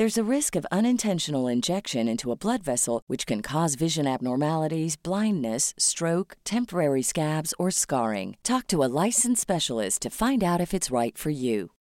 [0.00, 4.96] There's a risk of unintentional injection into a blood vessel, which can cause vision abnormalities,
[4.96, 8.38] blindness, stroke, temporary scabs, or scarring.
[8.42, 11.72] Talk to a licensed specialist to find out if it's right for you.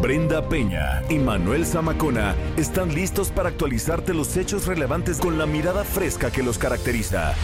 [0.00, 5.84] Brenda Peña y Manuel Zamacona están listos para actualizarte los hechos relevantes con la mirada
[5.84, 7.36] fresca que los caracteriza.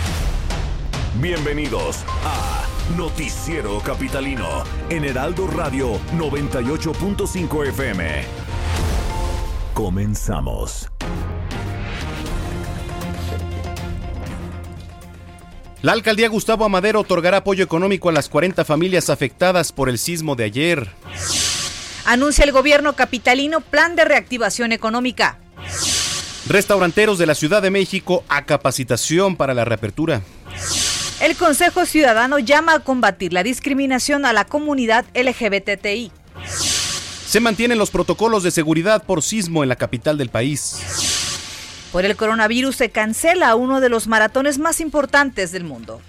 [1.21, 2.65] Bienvenidos a
[2.97, 8.23] Noticiero Capitalino en Heraldo Radio 98.5 FM.
[9.75, 10.89] Comenzamos.
[15.83, 20.37] La alcaldía Gustavo Amadero otorgará apoyo económico a las 40 familias afectadas por el sismo
[20.37, 20.89] de ayer.
[22.07, 25.39] Anuncia el gobierno capitalino plan de reactivación económica.
[26.47, 30.23] Restauranteros de la Ciudad de México a capacitación para la reapertura.
[31.21, 36.13] El Consejo Ciudadano llama a combatir la discriminación a la comunidad LGBTI.
[37.27, 40.77] Se mantienen los protocolos de seguridad por sismo en la capital del país.
[41.91, 46.01] Por el coronavirus se cancela uno de los maratones más importantes del mundo.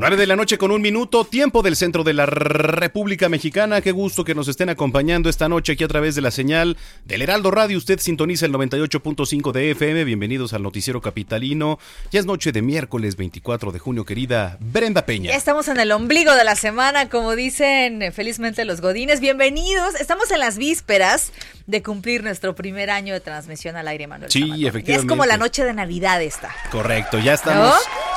[0.00, 3.82] 9 de la noche con un minuto, tiempo del centro de la República Mexicana.
[3.82, 7.20] Qué gusto que nos estén acompañando esta noche aquí a través de la señal del
[7.20, 7.76] Heraldo Radio.
[7.76, 10.04] Usted sintoniza el 98.5 de FM.
[10.04, 11.78] Bienvenidos al Noticiero Capitalino.
[12.10, 15.32] Ya es noche de miércoles 24 de junio, querida Brenda Peña.
[15.32, 19.20] Ya estamos en el ombligo de la semana, como dicen felizmente los godines.
[19.20, 19.96] Bienvenidos.
[19.96, 21.30] Estamos en las vísperas
[21.66, 24.30] de cumplir nuestro primer año de transmisión al aire, Manuel.
[24.30, 24.92] Sí, efectivamente.
[24.92, 26.54] Ya es como la noche de Navidad esta.
[26.70, 27.74] Correcto, ya estamos.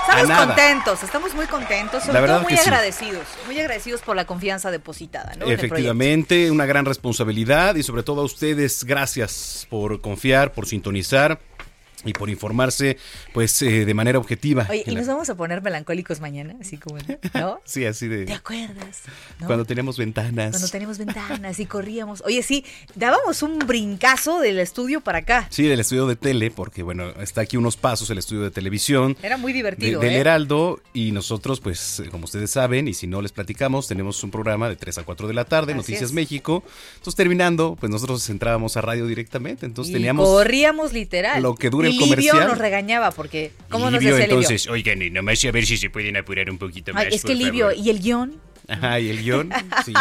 [0.07, 4.69] Estamos contentos, estamos muy contentos la verdad todo muy agradecidos, muy agradecidos por la confianza
[4.69, 5.33] depositada.
[5.37, 5.45] ¿no?
[5.45, 11.39] Efectivamente, una gran responsabilidad y sobre todo a ustedes, gracias por confiar, por sintonizar
[12.05, 12.97] y por informarse
[13.33, 14.67] pues eh, de manera objetiva.
[14.69, 16.97] Oye, y nos vamos a poner melancólicos mañana, así como,
[17.33, 17.61] ¿no?
[17.65, 18.25] sí, así de...
[18.25, 19.01] ¿Te acuerdas?
[19.45, 20.51] Cuando teníamos ventanas.
[20.51, 22.21] Cuando teníamos ventanas y corríamos.
[22.25, 22.65] Oye, sí,
[22.95, 25.47] dábamos un brincazo del estudio para acá.
[25.49, 29.17] Sí, del estudio de tele, porque bueno, está aquí unos pasos el estudio de televisión.
[29.21, 29.99] Era muy divertido.
[29.99, 30.19] del ¿eh?
[30.19, 34.69] Heraldo y nosotros pues como ustedes saben y si no les platicamos, tenemos un programa
[34.69, 36.63] de 3 a 4 de la tarde, Noticias México.
[36.95, 40.27] Entonces terminando, pues nosotros entrábamos a radio directamente, entonces y teníamos...
[40.27, 41.41] Corríamos literal.
[41.41, 45.65] Lo que dure Livio nos regañaba porque ¿cómo nos decía entonces, oigan, nomás a ver
[45.65, 47.07] si se pueden apurar un poquito más.
[47.11, 48.41] es que Livio, ¿y el guion?
[48.67, 49.51] Ajá, y el guion,
[49.85, 49.93] sí.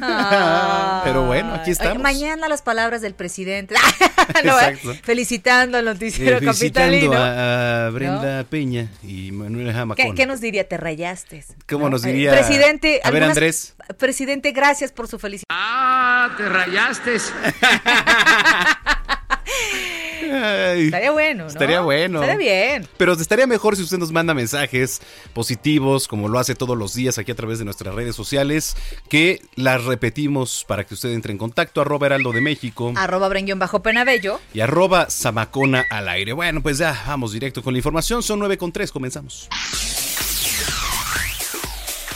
[0.00, 1.02] Ah.
[1.04, 2.02] Pero bueno, aquí estamos.
[2.02, 3.74] mañana las palabras del presidente.
[4.28, 4.94] Exacto.
[5.02, 7.12] Felicitando al noticiero eh, capitalino.
[7.12, 10.06] A, a Brenda Peña y Manuel Jamacón.
[10.06, 10.66] ¿Qué, ¿Qué, nos diría?
[10.66, 11.44] ¿Te rayaste?
[11.68, 12.32] ¿Cómo nos diría?
[12.32, 13.00] Presidente.
[13.04, 13.74] A ver, Andrés.
[13.98, 15.44] Presidente, gracias por su felicidad.
[15.50, 17.16] Ah, te rayaste.
[20.30, 21.48] estaría bueno, ¿no?
[21.48, 22.22] Estaría bueno.
[22.22, 22.88] Estaría bien.
[22.96, 25.00] Pero estaría mejor si usted nos manda mensajes
[25.32, 28.76] positivos, como lo hace todos los días aquí a través de nuestras redes sociales,
[29.08, 31.80] que las repetimos para que usted entre en contacto.
[31.80, 32.92] Arroba Heraldo de México.
[32.96, 34.40] Arroba bajo Penabello.
[34.52, 36.32] Y arroba Zamacona al aire.
[36.32, 38.22] Bueno, pues ya vamos directo con la información.
[38.22, 38.92] Son 9 con 3.
[38.92, 39.48] Comenzamos.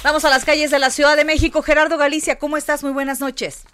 [0.03, 1.62] Vamos a las calles de la Ciudad de México.
[1.62, 2.82] Gerardo Galicia, ¿cómo estás?
[2.82, 3.64] Muy buenas noches.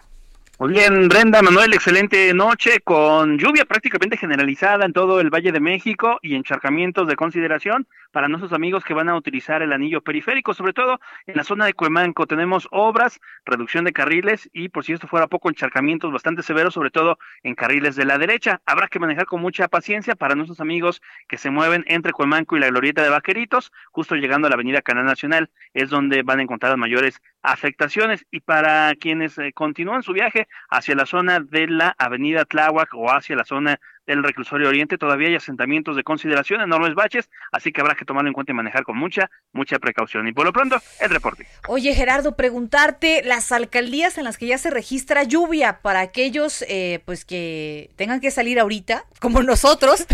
[0.60, 5.58] Muy bien, Brenda, Manuel, excelente noche con lluvia prácticamente generalizada en todo el Valle de
[5.58, 10.52] México y encharcamientos de consideración para nuestros amigos que van a utilizar el anillo periférico,
[10.52, 12.26] sobre todo en la zona de Cuemanco.
[12.26, 16.90] Tenemos obras, reducción de carriles y por si esto fuera poco, encharcamientos bastante severos, sobre
[16.90, 18.60] todo en carriles de la derecha.
[18.66, 22.60] Habrá que manejar con mucha paciencia para nuestros amigos que se mueven entre Cuemanco y
[22.60, 26.42] la Glorieta de Vaqueritos, justo llegando a la avenida Canal Nacional, es donde van a
[26.42, 28.24] encontrar las mayores afectaciones.
[28.30, 33.10] Y para quienes eh, continúan su viaje hacia la zona de la Avenida Tláhuac o
[33.10, 37.80] hacia la zona del Reclusorio Oriente, todavía hay asentamientos de consideración, enormes baches, así que
[37.80, 40.26] habrá que tomarlo en cuenta y manejar con mucha, mucha precaución.
[40.26, 41.46] Y por lo pronto, el reporte.
[41.68, 47.02] Oye, Gerardo, preguntarte las alcaldías en las que ya se registra lluvia para aquellos eh,
[47.04, 50.06] pues que tengan que salir ahorita, como nosotros,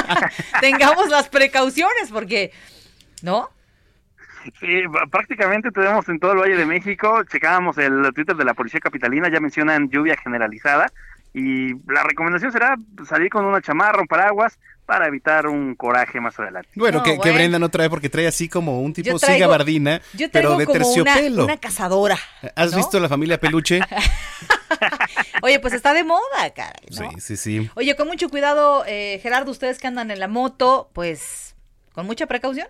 [0.60, 2.50] tengamos las precauciones, porque,
[3.22, 3.50] ¿no?
[4.60, 8.80] Sí, prácticamente tenemos en todo el Valle de México, checábamos el Twitter de la Policía
[8.80, 10.90] Capitalina, ya mencionan lluvia generalizada
[11.34, 12.76] y la recomendación será
[13.06, 16.70] salir con una chamarra, un paraguas, para evitar un coraje más adelante.
[16.76, 20.00] Bueno, que, Brenda no trae porque trae así como un tipo sí gabardina,
[20.32, 21.44] pero de terciopelo.
[21.44, 22.16] Una, cazadora.
[22.54, 23.80] ¿Has visto la familia Peluche?
[25.42, 26.88] Oye, pues está de moda, caray.
[26.90, 27.70] Sí, sí, sí.
[27.74, 31.54] Oye, con mucho cuidado, eh, Gerardo, ustedes que andan en la moto, pues
[31.92, 32.68] con mucha precaución.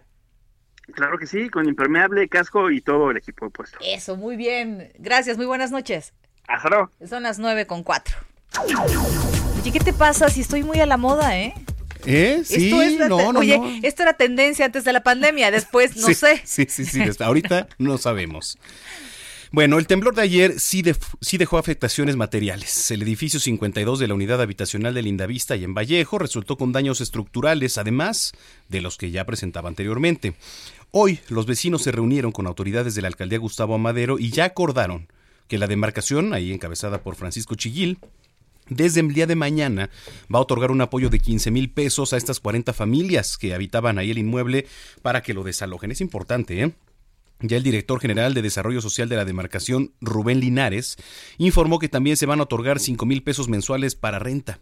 [0.94, 3.78] Claro que sí, con impermeable, casco y todo el equipo puesto.
[3.80, 4.92] Eso, muy bien.
[4.98, 6.12] Gracias, muy buenas noches.
[6.48, 6.90] Hasta luego.
[7.08, 8.16] Son las nueve con cuatro.
[9.60, 11.54] Oye, ¿qué te pasa si estoy muy a la moda, eh?
[12.04, 12.42] ¿Eh?
[12.44, 16.40] Sí, no, no, Oye, esto era tendencia antes de la pandemia, después no sé.
[16.44, 18.58] Sí, sí, sí, ahorita no sabemos.
[19.52, 20.82] Bueno, el temblor de ayer sí,
[21.20, 22.90] sí, dejó afectaciones materiales.
[22.90, 27.00] El edificio 52 de la unidad habitacional de Lindavista y en Vallejo resultó con daños
[27.00, 28.32] estructurales, además
[28.68, 30.34] de los que ya presentaba anteriormente.
[30.90, 35.08] Hoy los vecinos se reunieron con autoridades de la alcaldía Gustavo Amadero y ya acordaron
[35.48, 37.98] que la demarcación, ahí encabezada por Francisco Chiguil,
[38.68, 39.90] desde el día de mañana
[40.32, 43.98] va a otorgar un apoyo de 15 mil pesos a estas 40 familias que habitaban
[43.98, 44.66] ahí el inmueble
[45.02, 45.92] para que lo desalojen.
[45.92, 46.72] Es importante, ¿eh?
[47.40, 50.96] Ya el director general de Desarrollo Social de la demarcación, Rubén Linares,
[51.36, 54.58] informó que también se van a otorgar 5 mil pesos mensuales para renta.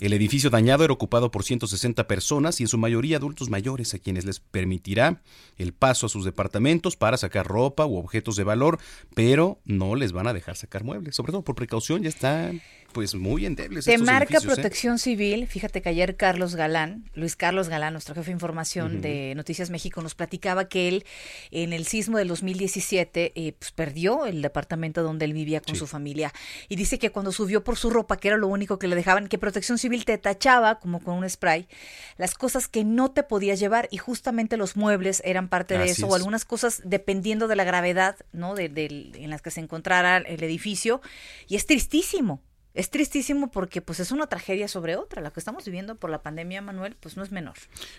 [0.00, 3.98] El edificio dañado era ocupado por 160 personas y en su mayoría adultos mayores a
[3.98, 5.20] quienes les permitirá
[5.58, 8.78] el paso a sus departamentos para sacar ropa u objetos de valor,
[9.14, 12.62] pero no les van a dejar sacar muebles, sobre todo por precaución, ya están
[12.92, 13.84] pues muy endebles.
[13.84, 14.40] Te marca ¿eh?
[14.40, 19.34] Protección Civil, fíjate que ayer Carlos Galán, Luis Carlos Galán, nuestro jefe de información de
[19.34, 21.04] Noticias México, nos platicaba que él
[21.50, 25.86] en el sismo del 2017 eh, pues, perdió el departamento donde él vivía con su
[25.86, 26.32] familia
[26.68, 29.28] y dice que cuando subió por su ropa, que era lo único que le dejaban,
[29.28, 31.68] que Protección Civil te tachaba como con un spray
[32.16, 36.06] las cosas que no te podías llevar y justamente los muebles eran parte de eso
[36.06, 38.54] o algunas cosas dependiendo de la gravedad, ¿no?
[38.54, 41.00] De, de, en las que se encontrara el edificio
[41.48, 42.42] y es tristísimo
[42.74, 45.22] es tristísimo porque pues es una tragedia sobre otra.
[45.22, 47.54] La que estamos viviendo por la pandemia, Manuel, pues no es menor.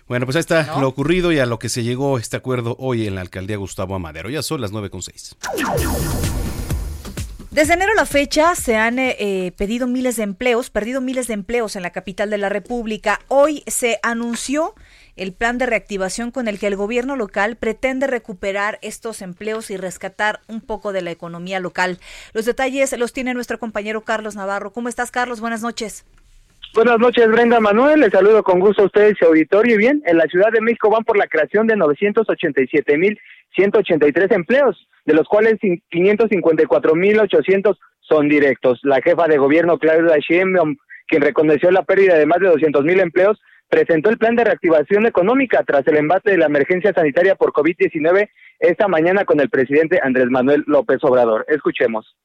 [0.08, 3.08] Bueno, pues ahí está lo ocurrido y a lo que se llegó este acuerdo hoy
[3.08, 4.30] en la alcaldía Gustavo Amadero.
[4.30, 6.61] Ya son las 9.6.
[7.52, 11.28] Desde enero a la fecha se han eh, eh, pedido miles de empleos, perdido miles
[11.28, 13.20] de empleos en la capital de la República.
[13.28, 14.74] Hoy se anunció
[15.18, 19.76] el plan de reactivación con el que el gobierno local pretende recuperar estos empleos y
[19.76, 22.00] rescatar un poco de la economía local.
[22.32, 24.72] Los detalles los tiene nuestro compañero Carlos Navarro.
[24.72, 25.42] ¿Cómo estás, Carlos?
[25.42, 26.06] Buenas noches.
[26.74, 28.00] Buenas noches, Brenda Manuel.
[28.00, 29.76] Les saludo con gusto a ustedes y auditorio.
[29.76, 31.76] Y bien, en la Ciudad de México van por la creación de
[33.58, 38.80] 987.183 empleos, de los cuales 554.800 son directos.
[38.84, 40.78] La jefa de gobierno, Claudia Sheinbaum,
[41.08, 43.40] quien reconoció la pérdida de más de 200.000 empleos,
[43.70, 48.30] presentó el plan de reactivación económica tras el embate de la emergencia sanitaria por COVID-19
[48.60, 51.46] esta mañana con el presidente Andrés Manuel López Obrador.
[51.48, 52.16] Escuchemos.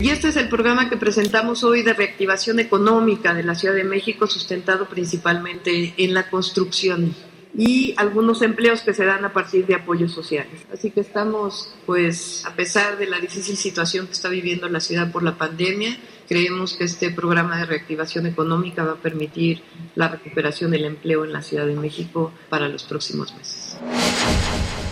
[0.00, 3.84] Y este es el programa que presentamos hoy de reactivación económica de la Ciudad de
[3.84, 7.14] México, sustentado principalmente en la construcción
[7.54, 10.66] y algunos empleos que se dan a partir de apoyos sociales.
[10.72, 15.10] Así que estamos, pues, a pesar de la difícil situación que está viviendo la ciudad
[15.10, 15.96] por la pandemia,
[16.28, 19.62] creemos que este programa de reactivación económica va a permitir
[19.94, 23.78] la recuperación del empleo en la Ciudad de México para los próximos meses.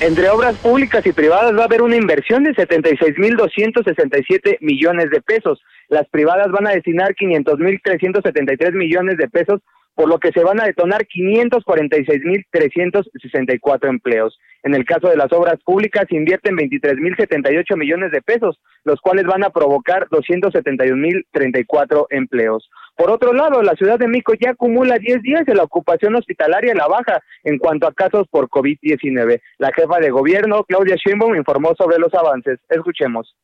[0.00, 5.62] Entre obras públicas y privadas va a haber una inversión de 76.267 millones de pesos.
[5.88, 9.60] Las privadas van a destinar 500.373 millones de pesos
[9.94, 14.36] por lo que se van a detonar 546.364 empleos.
[14.62, 19.44] En el caso de las obras públicas, invierten 23.078 millones de pesos, los cuales van
[19.44, 22.68] a provocar 271.034 empleos.
[22.96, 26.72] Por otro lado, la Ciudad de México ya acumula 10 días de la ocupación hospitalaria
[26.72, 29.40] en la baja en cuanto a casos por COVID-19.
[29.58, 32.58] La jefa de gobierno, Claudia Sheinbaum, informó sobre los avances.
[32.68, 33.34] Escuchemos.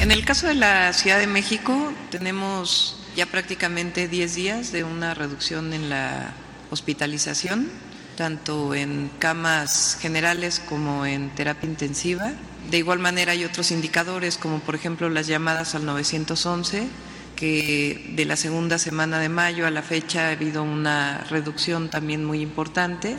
[0.00, 5.14] En el caso de la Ciudad de México, tenemos ya prácticamente 10 días de una
[5.14, 6.34] reducción en la
[6.70, 7.66] hospitalización,
[8.14, 12.32] tanto en camas generales como en terapia intensiva.
[12.70, 16.88] De igual manera hay otros indicadores, como por ejemplo las llamadas al 911,
[17.36, 22.22] que de la segunda semana de mayo a la fecha ha habido una reducción también
[22.22, 23.16] muy importante.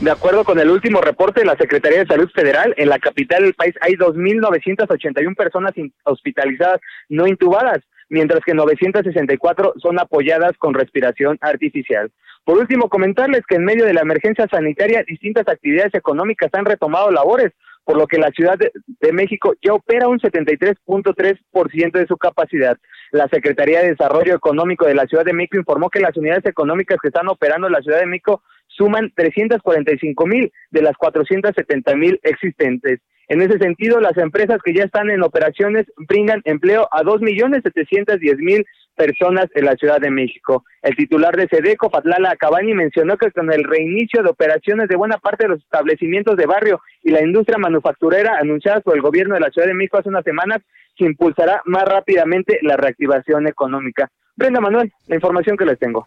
[0.00, 3.42] De acuerdo con el último reporte de la Secretaría de Salud Federal, en la capital
[3.42, 6.80] del país hay 2.981 personas hospitalizadas
[7.10, 12.10] no intubadas, mientras que 964 son apoyadas con respiración artificial.
[12.44, 17.10] Por último, comentarles que en medio de la emergencia sanitaria, distintas actividades económicas han retomado
[17.10, 17.52] labores,
[17.84, 22.76] por lo que la Ciudad de, México ya opera un 73.3% de su capacidad.
[23.10, 26.98] La Secretaría de Desarrollo Económico de la Ciudad de México informó que las unidades económicas
[27.00, 32.20] que están operando en la Ciudad de México suman 345 mil de las 470 mil
[32.22, 33.00] existentes.
[33.30, 39.46] En ese sentido, las empresas que ya están en operaciones brindan empleo a 2.710.000 personas
[39.54, 40.64] en la Ciudad de México.
[40.82, 45.18] El titular de SEDECO, Fatlala Cabani, mencionó que con el reinicio de operaciones de buena
[45.18, 49.42] parte de los establecimientos de barrio y la industria manufacturera anunciadas por el gobierno de
[49.42, 50.58] la Ciudad de México hace unas semanas,
[50.98, 54.10] se impulsará más rápidamente la reactivación económica.
[54.34, 56.02] Brenda Manuel, la información que les tengo.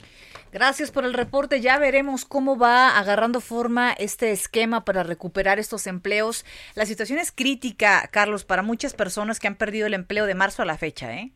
[0.54, 1.62] Gracias por el reporte.
[1.62, 6.46] Ya veremos cómo va agarrando forma este esquema para recuperar estos empleos.
[6.76, 10.62] La situación es crítica, Carlos, para muchas personas que han perdido el empleo de marzo
[10.62, 11.32] a la fecha, ¿eh?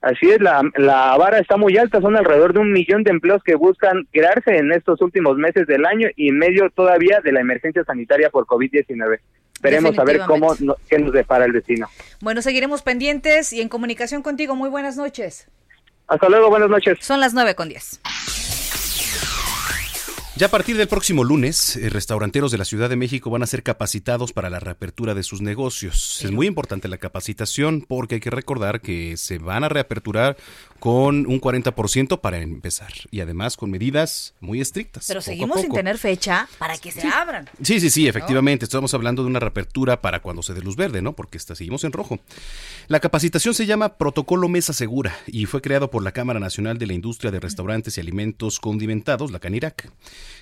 [0.00, 3.42] Así es, la, la vara está muy alta, son alrededor de un millón de empleos
[3.44, 7.40] que buscan crearse en estos últimos meses del año y en medio todavía de la
[7.40, 9.18] emergencia sanitaria por COVID-19.
[9.54, 10.54] Esperemos a ver cómo
[10.88, 11.88] qué nos depara el destino.
[12.20, 14.54] Bueno, seguiremos pendientes y en comunicación contigo.
[14.54, 15.48] Muy buenas noches.
[16.08, 16.98] Hasta luego, buenas noches.
[17.00, 18.00] Son las nueve con diez.
[20.34, 23.46] Ya a partir del próximo lunes, eh, restauranteros de la Ciudad de México van a
[23.46, 26.20] ser capacitados para la reapertura de sus negocios.
[26.24, 30.38] Es muy importante la capacitación porque hay que recordar que se van a reaperturar
[30.78, 35.04] con un 40% para empezar y además con medidas muy estrictas.
[35.06, 37.48] Pero seguimos sin tener fecha para que se abran.
[37.62, 38.64] Sí, sí, sí, efectivamente.
[38.64, 41.12] Estamos hablando de una reapertura para cuando se dé luz verde, ¿no?
[41.12, 42.18] Porque está, seguimos en rojo.
[42.88, 46.86] La capacitación se llama Protocolo Mesa Segura y fue creado por la Cámara Nacional de
[46.86, 49.92] la Industria de Restaurantes y Alimentos Condimentados, la CANIRAC.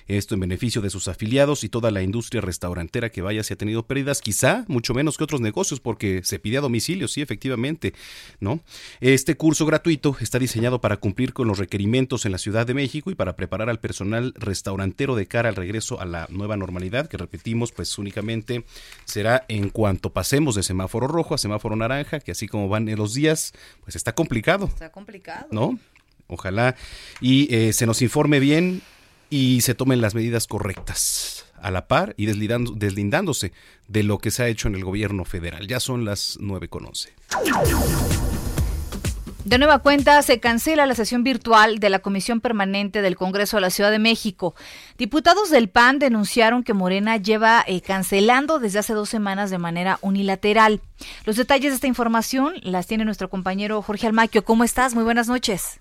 [0.07, 3.57] Esto en beneficio de sus afiliados y toda la industria restaurantera que vaya se ha
[3.57, 7.93] tenido pérdidas, quizá mucho menos que otros negocios porque se pide a domicilio, sí, efectivamente,
[8.39, 8.61] ¿no?
[8.99, 13.11] Este curso gratuito está diseñado para cumplir con los requerimientos en la Ciudad de México
[13.11, 17.17] y para preparar al personal restaurantero de cara al regreso a la nueva normalidad, que
[17.17, 18.65] repetimos, pues únicamente
[19.05, 22.97] será en cuanto pasemos de semáforo rojo a semáforo naranja, que así como van en
[22.97, 24.65] los días, pues está complicado.
[24.65, 25.47] Está complicado.
[25.51, 25.79] ¿No?
[26.27, 26.75] Ojalá
[27.19, 28.81] y eh, se nos informe bien
[29.31, 33.53] y se tomen las medidas correctas a la par y deslindándose
[33.87, 35.67] de lo que se ha hecho en el gobierno federal.
[35.67, 37.13] Ya son las 9 con 11.
[39.45, 43.61] De nueva cuenta, se cancela la sesión virtual de la Comisión Permanente del Congreso de
[43.61, 44.53] la Ciudad de México.
[44.97, 49.97] Diputados del PAN denunciaron que Morena lleva eh, cancelando desde hace dos semanas de manera
[50.01, 50.81] unilateral.
[51.25, 54.43] Los detalles de esta información las tiene nuestro compañero Jorge Almaquio.
[54.43, 54.93] ¿Cómo estás?
[54.93, 55.79] Muy buenas noches.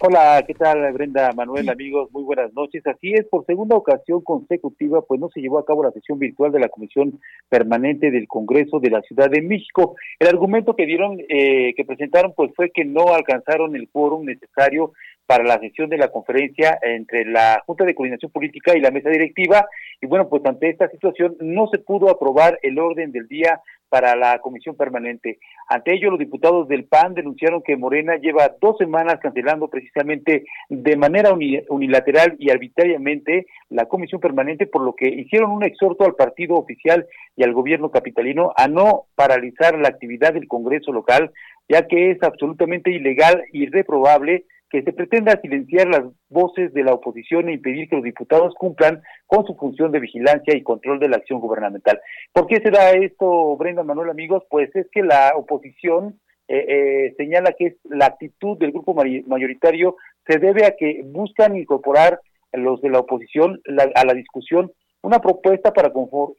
[0.00, 2.10] Hola, ¿qué tal Brenda, Manuel, amigos?
[2.10, 2.84] Muy buenas noches.
[2.84, 6.50] Así es, por segunda ocasión consecutiva, pues no se llevó a cabo la sesión virtual
[6.50, 9.94] de la Comisión Permanente del Congreso de la Ciudad de México.
[10.18, 14.92] El argumento que dieron, eh, que presentaron, pues fue que no alcanzaron el quórum necesario
[15.26, 19.10] para la sesión de la conferencia entre la Junta de Coordinación Política y la mesa
[19.10, 19.64] directiva.
[20.00, 23.60] Y bueno, pues ante esta situación no se pudo aprobar el orden del día
[23.94, 25.38] para la comisión permanente.
[25.68, 30.96] Ante ello, los diputados del PAN denunciaron que Morena lleva dos semanas cancelando precisamente de
[30.96, 31.32] manera
[31.68, 37.06] unilateral y arbitrariamente la comisión permanente, por lo que hicieron un exhorto al partido oficial
[37.36, 41.30] y al gobierno capitalino a no paralizar la actividad del Congreso local,
[41.68, 46.94] ya que es absolutamente ilegal y reprobable que se pretenda silenciar las voces de la
[46.94, 51.08] oposición e impedir que los diputados cumplan con su función de vigilancia y control de
[51.08, 52.00] la acción gubernamental.
[52.32, 54.42] ¿Por qué se da esto, Brenda Manuel, amigos?
[54.50, 59.94] Pues es que la oposición eh, eh, señala que es la actitud del grupo mayoritario
[60.26, 62.18] se debe a que buscan incorporar
[62.52, 63.60] los de la oposición
[63.94, 64.72] a la discusión
[65.04, 65.92] una propuesta para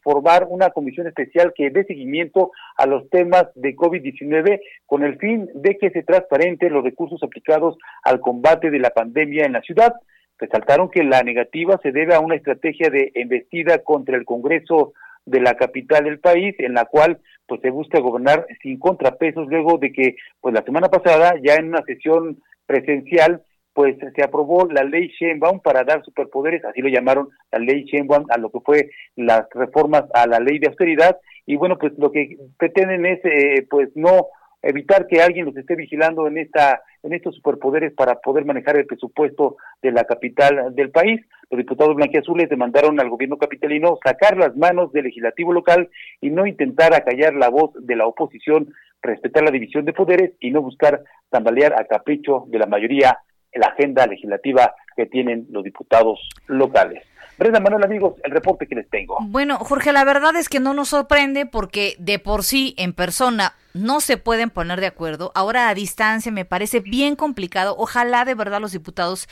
[0.04, 5.48] formar una comisión especial que dé seguimiento a los temas de COVID-19 con el fin
[5.54, 9.94] de que se transparente los recursos aplicados al combate de la pandemia en la ciudad.
[10.40, 14.94] Resaltaron que la negativa se debe a una estrategia de embestida contra el Congreso
[15.26, 19.78] de la capital del país, en la cual pues se busca gobernar sin contrapesos luego
[19.78, 23.44] de que pues la semana pasada ya en una sesión presencial
[23.76, 28.26] pues se aprobó la ley Sheinbaum para dar superpoderes, así lo llamaron la ley Sheinbaum
[28.30, 32.10] a lo que fue las reformas a la ley de austeridad y bueno, pues lo
[32.10, 34.28] que pretenden es eh, pues no
[34.62, 38.86] evitar que alguien los esté vigilando en esta en estos superpoderes para poder manejar el
[38.86, 41.22] presupuesto de la capital del país.
[41.52, 45.90] Los diputados blanquiazules demandaron al gobierno capitalino sacar las manos del legislativo local
[46.22, 50.50] y no intentar acallar la voz de la oposición, respetar la división de poderes y
[50.50, 53.20] no buscar tambalear a capricho de la mayoría
[53.60, 57.04] la agenda legislativa que tienen los diputados locales.
[57.38, 59.18] Brenda Manuel, amigos, el reporte que les tengo.
[59.22, 63.54] Bueno, Jorge, la verdad es que no nos sorprende porque de por sí en persona
[63.74, 65.32] no se pueden poner de acuerdo.
[65.36, 67.76] Ahora a distancia me parece bien complicado.
[67.78, 69.28] Ojalá de verdad los diputados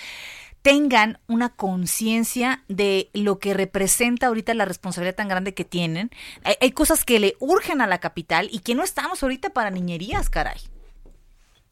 [0.63, 6.09] tengan una conciencia de lo que representa ahorita la responsabilidad tan grande que tienen.
[6.43, 10.29] Hay, cosas que le urgen a la capital y que no estamos ahorita para niñerías,
[10.29, 10.59] caray.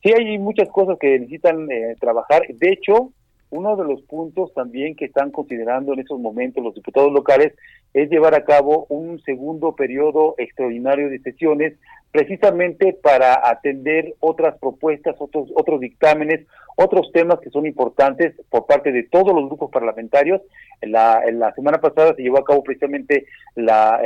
[0.04, 2.44] Sí, hay muchas cosas que necesitan eh, trabajar.
[2.48, 3.12] De hecho,
[3.52, 7.54] uno de los puntos también que están considerando en estos momentos los diputados locales
[7.94, 11.74] es llevar a cabo un segundo periodo extraordinario de sesiones
[12.12, 18.92] precisamente para atender otras propuestas, otros, otros dictámenes, otros temas que son importantes por parte
[18.92, 20.42] de todos los grupos parlamentarios.
[20.82, 24.00] En la, semana pasada se llevó a cabo precisamente la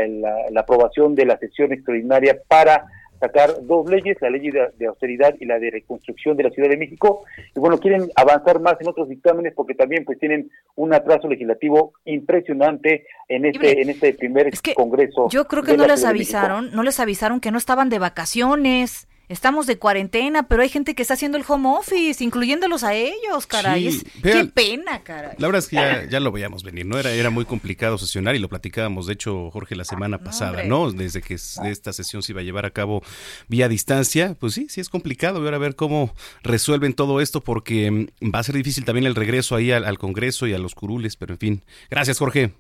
[0.58, 2.86] aprobación de la sesión extraordinaria para
[3.19, 6.77] sacar dos leyes, la ley de, austeridad y la de reconstrucción de la Ciudad de
[6.77, 7.24] México.
[7.55, 11.93] Y bueno, quieren avanzar más en otros dictámenes porque también pues tienen un atraso legislativo
[12.05, 15.29] impresionante en este en este primer congreso.
[15.29, 19.07] Yo creo que no les avisaron, no les avisaron que no estaban de vacaciones.
[19.27, 23.48] Estamos de cuarentena, pero hay gente que está haciendo el home office, incluyéndolos a ellos,
[23.48, 24.01] caray.
[24.22, 25.36] qué pena, caray.
[25.39, 26.98] La verdad es que ya, lo veíamos venir, ¿no?
[26.98, 30.91] Era, era muy complicado sesionar y lo platicábamos, de hecho, Jorge, la semana pasada, ¿no?
[30.91, 33.01] Desde que esta sesión se iba a llevar a cabo
[33.48, 35.41] vía distancia, pues sí, sí es complicado.
[35.41, 36.13] Y ahora a ver cómo
[36.44, 40.46] resuelven todo esto, porque mm, va a ser difícil también el regreso ahí al, Congreso
[40.46, 41.63] y a los curules, pero en fin.
[41.89, 42.51] Gracias, Jorge.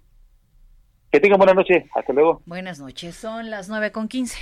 [1.11, 1.85] Que tengan buena noche.
[1.93, 2.41] Hasta luego.
[2.45, 3.15] Buenas noches.
[3.15, 4.37] Son las nueve con quince.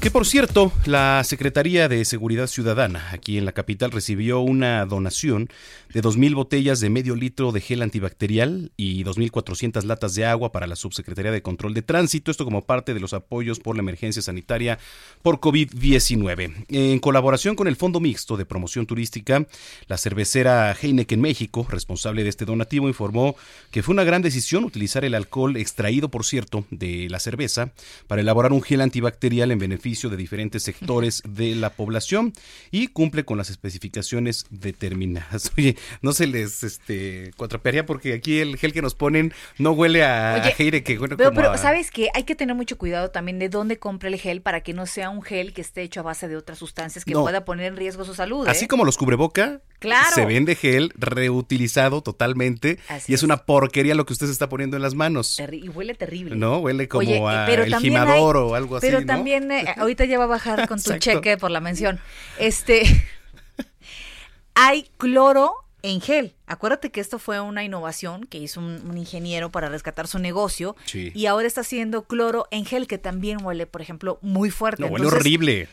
[0.00, 5.50] Que por cierto, la Secretaría de Seguridad Ciudadana aquí en la capital recibió una donación
[5.92, 10.66] de 2.000 botellas de medio litro de gel antibacterial y 2.400 latas de agua para
[10.66, 14.22] la Subsecretaría de Control de Tránsito, esto como parte de los apoyos por la emergencia
[14.22, 14.78] sanitaria
[15.20, 16.64] por COVID-19.
[16.70, 19.46] En colaboración con el Fondo Mixto de Promoción Turística,
[19.86, 23.36] la cervecera Heineken México, responsable de este donativo, informó
[23.70, 27.72] que fue una gran decisión utilizar el alcohol extraído, por cierto, de la cerveza
[28.06, 32.32] para elaborar un gel antibacterial en beneficio de diferentes sectores de la población
[32.70, 35.52] y cumple con las especificaciones determinadas.
[35.58, 40.04] Oye, no se les este cuatrapearía porque aquí el gel que nos ponen no huele
[40.04, 43.48] a, Oye, que bueno pero, pero sabes que hay que tener mucho cuidado también de
[43.48, 46.28] dónde compra el gel para que no sea un gel que esté hecho a base
[46.28, 48.46] de otras sustancias que pueda poner en riesgo su salud.
[48.46, 48.68] Así ¿eh?
[48.68, 50.14] como los cubreboca, claro.
[50.14, 52.78] se vende gel reutilizado totalmente
[53.08, 55.38] y es, una porquería lo que usted se está poniendo en las manos.
[55.52, 56.36] y huele terrible.
[56.36, 58.86] No, huele como a el gimador o algo así.
[58.86, 62.00] Pero también eh, ahorita ya va a bajar con tu cheque por la mención.
[62.38, 62.82] Este,
[64.54, 66.34] hay cloro en gel.
[66.46, 71.26] Acuérdate que esto fue una innovación que hizo un, ingeniero para rescatar su negocio y
[71.26, 74.82] ahora está haciendo cloro en gel que también huele, por ejemplo, muy fuerte.
[74.82, 75.68] No, huele horrible.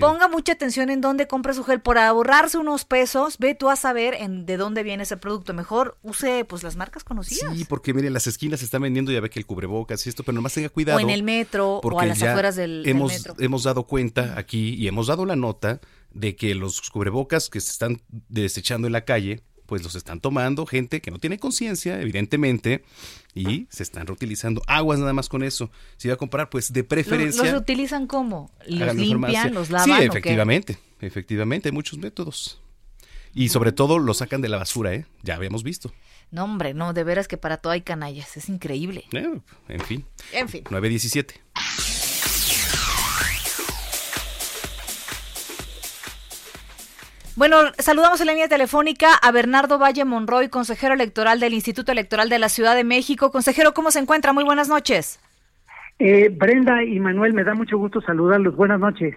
[0.00, 1.80] Ponga mucha atención en dónde compra su gel.
[1.80, 5.52] Por ahorrarse unos pesos, ve tú a saber en, de dónde viene ese producto.
[5.54, 7.56] Mejor use pues las marcas conocidas.
[7.56, 10.22] Sí, porque mire, las esquinas se están vendiendo, ya ve que el cubrebocas y esto,
[10.22, 10.98] pero nomás tenga cuidado.
[10.98, 13.34] O en el metro, o a las afueras del, hemos, metro.
[13.38, 15.80] Hemos dado cuenta aquí y hemos dado la nota
[16.12, 20.66] de que los cubrebocas que se están desechando en la calle, pues los están tomando
[20.66, 22.84] gente que no tiene conciencia, evidentemente,
[23.34, 25.70] y se están reutilizando aguas nada más con eso.
[25.96, 27.52] Si va a comprar, pues de preferencia.
[27.52, 28.50] ¿Los, utilizan cómo?
[28.66, 29.86] ¿Los limpian, los lavan?
[29.86, 32.60] Sí, efectivamente, efectivamente, hay muchos métodos.
[33.34, 35.04] Y sobre todo los sacan de la basura, ¿eh?
[35.22, 35.92] Ya habíamos visto.
[36.30, 39.04] No, hombre, no, de veras que para todo hay canallas, es increíble.
[39.12, 40.04] Eh, en fin.
[40.32, 40.64] En fin.
[40.70, 41.42] 917.
[47.36, 52.30] Bueno, saludamos en la línea telefónica a Bernardo Valle Monroy, consejero electoral del Instituto Electoral
[52.30, 53.30] de la Ciudad de México.
[53.30, 54.32] Consejero, ¿cómo se encuentra?
[54.32, 55.20] Muy buenas noches.
[55.98, 58.56] Eh, Brenda y Manuel, me da mucho gusto saludarlos.
[58.56, 59.14] Buenas noches.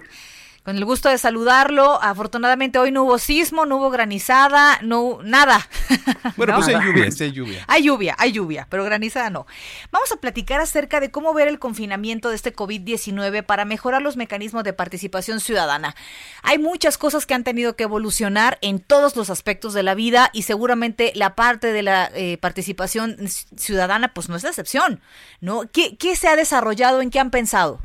[0.63, 2.01] Con el gusto de saludarlo.
[2.01, 5.67] Afortunadamente hoy no hubo sismo, no hubo granizada, no nada.
[6.35, 7.65] Bueno, pues hay lluvia, sí hay lluvia.
[7.67, 9.45] Hay lluvia, hay lluvia, pero granizada no.
[9.91, 14.15] Vamos a platicar acerca de cómo ver el confinamiento de este COVID-19 para mejorar los
[14.15, 15.95] mecanismos de participación ciudadana.
[16.43, 20.29] Hay muchas cosas que han tenido que evolucionar en todos los aspectos de la vida
[20.33, 23.17] y seguramente la parte de la eh, participación
[23.55, 25.01] ciudadana pues no es la excepción,
[25.41, 25.69] ¿no?
[25.71, 27.01] ¿Qué, ¿Qué se ha desarrollado?
[27.01, 27.79] ¿En qué han pensado?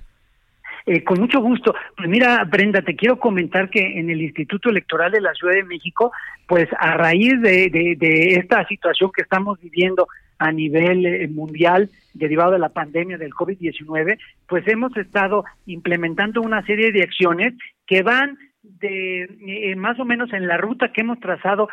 [0.87, 1.75] Eh, con mucho gusto.
[1.97, 5.65] Pues mira, Brenda, te quiero comentar que en el Instituto Electoral de la Ciudad de
[5.65, 6.13] México,
[6.47, 10.07] pues a raíz de, de, esta situación que estamos viviendo
[10.39, 16.65] a nivel eh, mundial derivado de la pandemia del COVID-19, pues hemos estado implementando una
[16.67, 17.55] serie de acciones
[17.87, 21.69] que van de eh, más o menos en la ruta que hemos trazado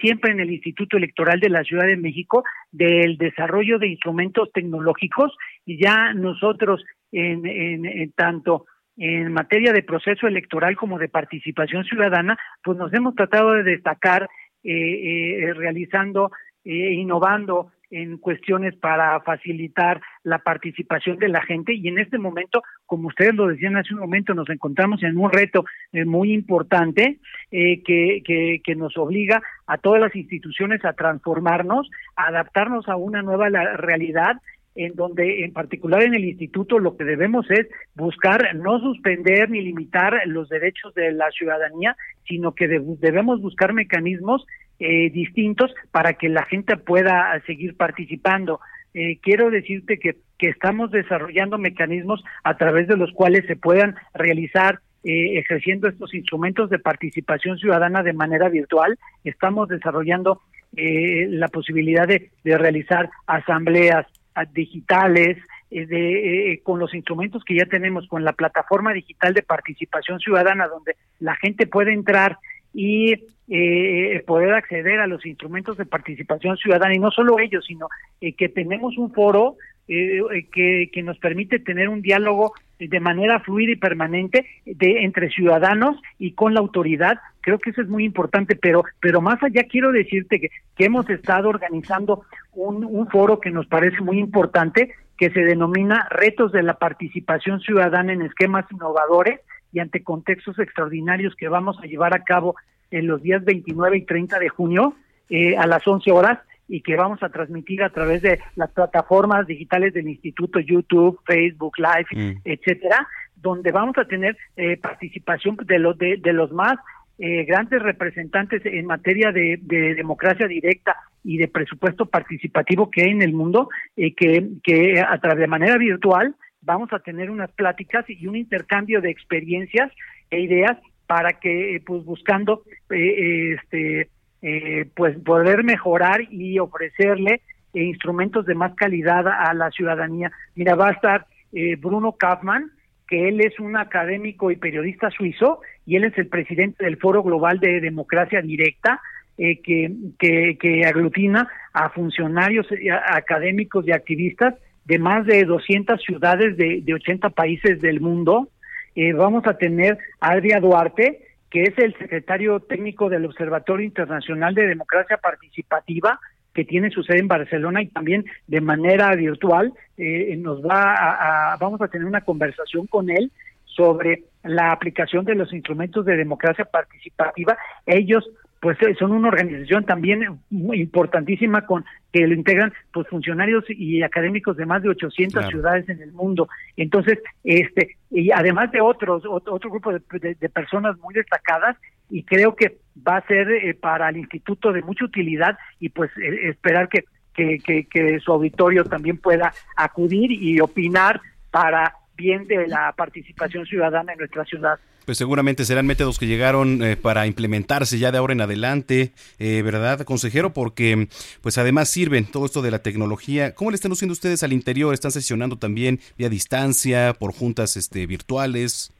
[0.00, 5.36] siempre en el Instituto Electoral de la Ciudad de México del desarrollo de instrumentos tecnológicos
[5.66, 8.66] y ya nosotros en, en, tanto
[8.96, 14.28] en materia de proceso electoral como de participación ciudadana, pues nos hemos tratado de destacar
[14.62, 16.30] eh, eh, realizando
[16.64, 21.74] eh, innovando en cuestiones para facilitar la participación de la gente.
[21.74, 25.30] Y en este momento, como ustedes lo decían hace un momento, nos encontramos en un
[25.30, 27.18] reto eh, muy importante
[27.50, 28.22] eh, que,
[28.64, 34.36] que, nos obliga a todas las instituciones a transformarnos, a adaptarnos a una nueva realidad
[34.74, 39.60] en donde en particular en el instituto lo que debemos es buscar no suspender ni
[39.60, 44.46] limitar los derechos de la ciudadanía, sino que debemos buscar mecanismos
[44.80, 48.60] eh, distintos para que la gente pueda seguir participando.
[48.94, 53.94] Eh, quiero decirte que, que estamos desarrollando mecanismos a través de los cuales se puedan
[54.14, 58.98] realizar eh, ejerciendo estos instrumentos de participación ciudadana de manera virtual.
[59.24, 60.40] Estamos desarrollando
[60.76, 65.36] eh, la posibilidad de, de, realizar asambleas ah, digitales,
[65.70, 70.18] eh, de, eh, con los instrumentos que ya tenemos, con la plataforma digital de participación
[70.18, 72.38] ciudadana, donde la gente puede entrar
[72.72, 73.14] y
[73.48, 77.88] eh, poder acceder a los instrumentos de participación ciudadana y no solo ellos, sino
[78.20, 79.56] eh, que tenemos un foro
[79.88, 80.20] eh,
[80.52, 86.00] que, que, nos permite tener un diálogo de manera fluida y permanente de entre ciudadanos
[86.16, 87.18] y con la autoridad.
[87.40, 91.48] Creo que eso es muy importante, pero pero más allá quiero decirte que, hemos estado
[91.48, 92.22] organizando
[92.54, 98.12] un foro que nos parece muy importante, que se denomina Retos de la Participación Ciudadana
[98.12, 99.40] en Esquemas Innovadores
[99.72, 102.56] y ante contextos extraordinarios que vamos a llevar a cabo
[102.90, 104.94] en los días 29 y 30 de junio
[105.28, 109.46] eh, a las 11 horas y que vamos a transmitir a través de las plataformas
[109.46, 112.40] digitales del Instituto YouTube, Facebook Live, mm.
[112.44, 116.78] etcétera, donde vamos a tener eh, participación de los de, de los más
[117.18, 123.10] eh, grandes representantes en materia de, de, democracia directa y de presupuesto participativo que hay
[123.10, 127.50] en el mundo, eh, que, que a través de manera virtual vamos a tener unas
[127.52, 129.90] pláticas y un intercambio de experiencias
[130.30, 134.08] e ideas para que, eh, pues, buscando, eh, este,
[134.42, 137.40] eh, pues, poder mejorar y ofrecerle
[137.74, 140.30] eh, instrumentos de más calidad a la ciudadanía.
[140.54, 142.70] Mira, va a estar eh, Bruno Kaufmann,
[143.08, 147.22] que él es un académico y periodista suizo, y él es el presidente del Foro
[147.22, 149.00] Global de Democracia Directa,
[149.36, 152.68] eh, que, que, que aglutina a funcionarios
[153.06, 154.54] académicos y activistas
[154.90, 158.48] de más de 200 ciudades de, de 80 países del mundo.
[158.96, 164.52] Eh, vamos a tener a Adria Duarte, que es el secretario técnico del Observatorio Internacional
[164.52, 166.18] de Democracia Participativa,
[166.52, 171.80] que tiene su sede en Barcelona y también de manera virtual eh, nos va vamos
[171.80, 173.30] a tener una conversación con él
[173.66, 177.56] sobre la aplicación de los instrumentos de democracia participativa.
[177.86, 178.28] Ellos
[178.60, 184.02] pues eh, son una organización también muy importantísima con que lo integran pues funcionarios y
[184.02, 185.48] académicos de más de 800 claro.
[185.48, 186.48] ciudades en el mundo.
[186.76, 191.76] Entonces, este y además de otros otro, otro grupo de, de, de, personas muy destacadas
[192.10, 196.10] y creo que va a ser eh, para el instituto de mucha utilidad y pues
[196.18, 201.20] eh, esperar que, que, que, que su auditorio también pueda acudir y opinar
[201.50, 204.78] para bien de la participación ciudadana en nuestra ciudad.
[205.10, 209.60] Pues seguramente serán métodos que llegaron eh, para implementarse ya de ahora en adelante, eh,
[209.60, 210.52] ¿verdad, consejero?
[210.52, 211.08] Porque
[211.42, 213.56] pues además sirven todo esto de la tecnología.
[213.56, 214.94] ¿Cómo le están haciendo ustedes al interior?
[214.94, 218.92] ¿Están sesionando también vía distancia, por juntas este, virtuales?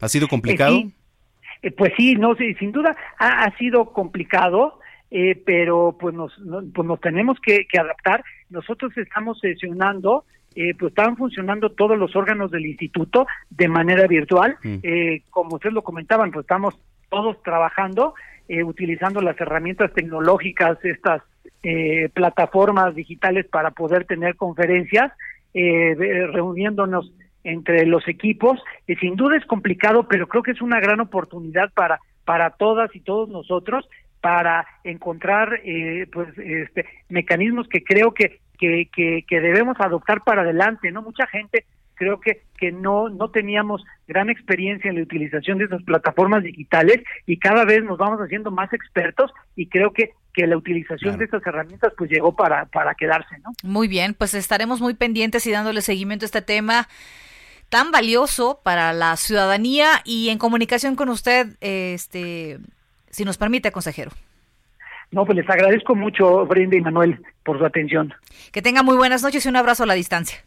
[0.00, 0.78] ¿Ha sido complicado?
[0.78, 0.90] Eh,
[1.62, 1.70] sí.
[1.70, 4.80] pues sí, no, sí, sin duda ha, ha sido complicado.
[5.12, 8.24] Eh, pero pues nos, no, pues nos tenemos que, que, adaptar.
[8.50, 14.56] Nosotros estamos sesionando eh, pues estaban funcionando todos los órganos del instituto de manera virtual.
[14.62, 14.76] Mm.
[14.82, 18.14] Eh, como ustedes lo comentaban, pues estamos todos trabajando,
[18.48, 21.22] eh, utilizando las herramientas tecnológicas, estas
[21.62, 25.12] eh, plataformas digitales para poder tener conferencias,
[25.54, 25.94] eh,
[26.32, 27.12] reuniéndonos
[27.44, 28.60] entre los equipos.
[28.86, 32.94] y sin duda es complicado, pero creo que es una gran oportunidad para, para todas
[32.96, 33.88] y todos nosotros
[34.20, 40.42] para encontrar eh, pues este mecanismos que creo que que, que, que debemos adoptar para
[40.42, 41.02] adelante, ¿no?
[41.02, 45.82] Mucha gente creo que, que no, no teníamos gran experiencia en la utilización de esas
[45.84, 50.56] plataformas digitales y cada vez nos vamos haciendo más expertos y creo que que la
[50.56, 51.18] utilización claro.
[51.18, 53.52] de estas herramientas pues llegó para, para quedarse, ¿no?
[53.62, 56.88] Muy bien, pues estaremos muy pendientes y dándole seguimiento a este tema
[57.68, 62.58] tan valioso para la ciudadanía y en comunicación con usted, este,
[63.10, 64.10] si nos permite, consejero.
[65.12, 68.12] No, pues les agradezco mucho, Brenda y Manuel, por su atención.
[68.50, 70.38] Que tenga muy buenas noches y un abrazo a la distancia.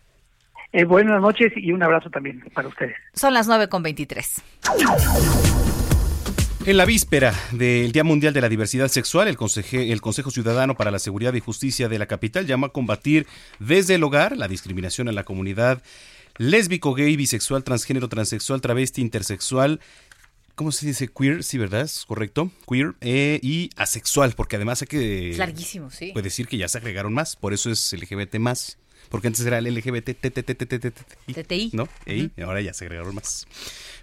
[0.73, 2.95] Eh, buenas noches y un abrazo también para ustedes.
[3.13, 4.43] Son las 9 con 23.
[6.65, 10.73] En la víspera del Día Mundial de la Diversidad Sexual, el, Conseje, el, Consejo Ciudadano
[10.73, 13.27] para la Seguridad y Justicia de la capital llama a combatir
[13.59, 15.83] desde el hogar la discriminación en la comunidad
[16.37, 19.79] lésbico, gay, bisexual, transgénero, transexual, travesti, intersexual,
[20.55, 21.07] ¿cómo se dice?
[21.07, 21.81] Queer, sí, ¿verdad?
[21.81, 22.51] Es correcto.
[22.67, 25.31] Queer eh, y asexual, porque además hay que...
[25.31, 26.11] Es larguísimo, sí.
[26.13, 28.77] Puede decir que ya se agregaron más, por eso es LGBT más.
[29.09, 31.71] Porque antes era el LGBT, TTI.
[31.73, 31.87] ¿no?
[32.07, 33.45] Y ahora ya se agregaron más.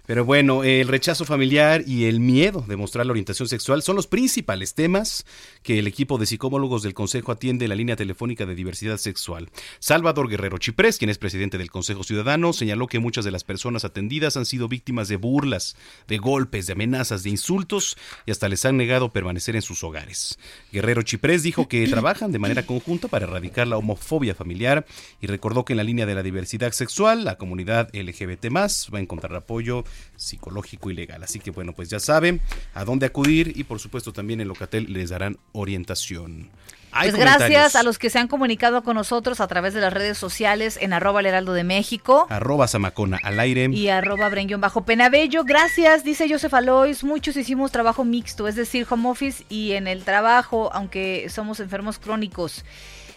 [0.05, 4.05] Pero bueno, el rechazo familiar y el miedo de mostrar la orientación sexual son los
[4.05, 5.25] principales temas
[5.61, 9.49] que el equipo de psicólogos del Consejo atiende en la línea telefónica de diversidad sexual.
[9.79, 13.85] Salvador Guerrero Chiprés, quien es presidente del Consejo Ciudadano, señaló que muchas de las personas
[13.85, 15.77] atendidas han sido víctimas de burlas,
[16.09, 20.37] de golpes, de amenazas, de insultos y hasta les han negado permanecer en sus hogares.
[20.73, 24.85] Guerrero Chiprés dijo que trabajan de manera conjunta para erradicar la homofobia familiar
[25.21, 29.01] y recordó que en la línea de la diversidad sexual, la comunidad LGBT va a
[29.01, 29.85] encontrar apoyo
[30.15, 31.23] psicológico y legal.
[31.23, 32.41] Así que bueno, pues ya saben
[32.73, 36.49] a dónde acudir y por supuesto también en Locatel les darán orientación.
[36.91, 40.17] pues gracias a los que se han comunicado con nosotros a través de las redes
[40.17, 42.27] sociales en arroba el heraldo de México.
[42.29, 43.69] Arroba Zamacona al aire.
[43.71, 45.43] Y arroba Brenguión bajo Penabello.
[45.43, 47.03] Gracias, dice Joseph Alois.
[47.03, 51.99] Muchos hicimos trabajo mixto, es decir, home office y en el trabajo, aunque somos enfermos
[51.99, 52.63] crónicos.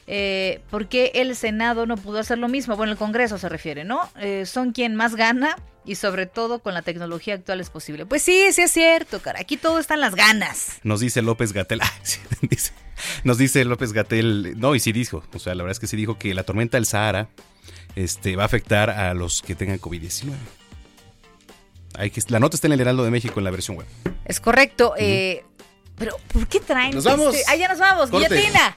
[0.08, 2.76] Eh, ¿Por qué el Senado no pudo hacer lo mismo?
[2.76, 4.08] Bueno, el Congreso se refiere, ¿no?
[4.20, 8.04] Eh, son quien más gana y sobre todo con la tecnología actual es posible.
[8.06, 9.40] Pues sí, sí es cierto, cara.
[9.40, 10.80] Aquí todo está en las ganas.
[10.82, 11.80] Nos dice López Gatel.
[13.24, 14.58] nos dice López Gatel.
[14.58, 15.22] No, y sí dijo.
[15.32, 17.28] O sea, la verdad es que sí dijo que la tormenta del Sahara
[17.94, 20.32] este, va a afectar a los que tengan COVID-19.
[22.12, 23.86] Que, la nota está en el Heraldo de México en la versión web.
[24.26, 24.94] Es correcto.
[24.98, 25.44] eh,
[25.96, 26.94] pero, ¿por qué traen?
[26.94, 27.34] Nos vamos.
[27.34, 27.50] Este?
[27.50, 28.10] Ah, ya nos vamos.
[28.10, 28.76] Guillotina.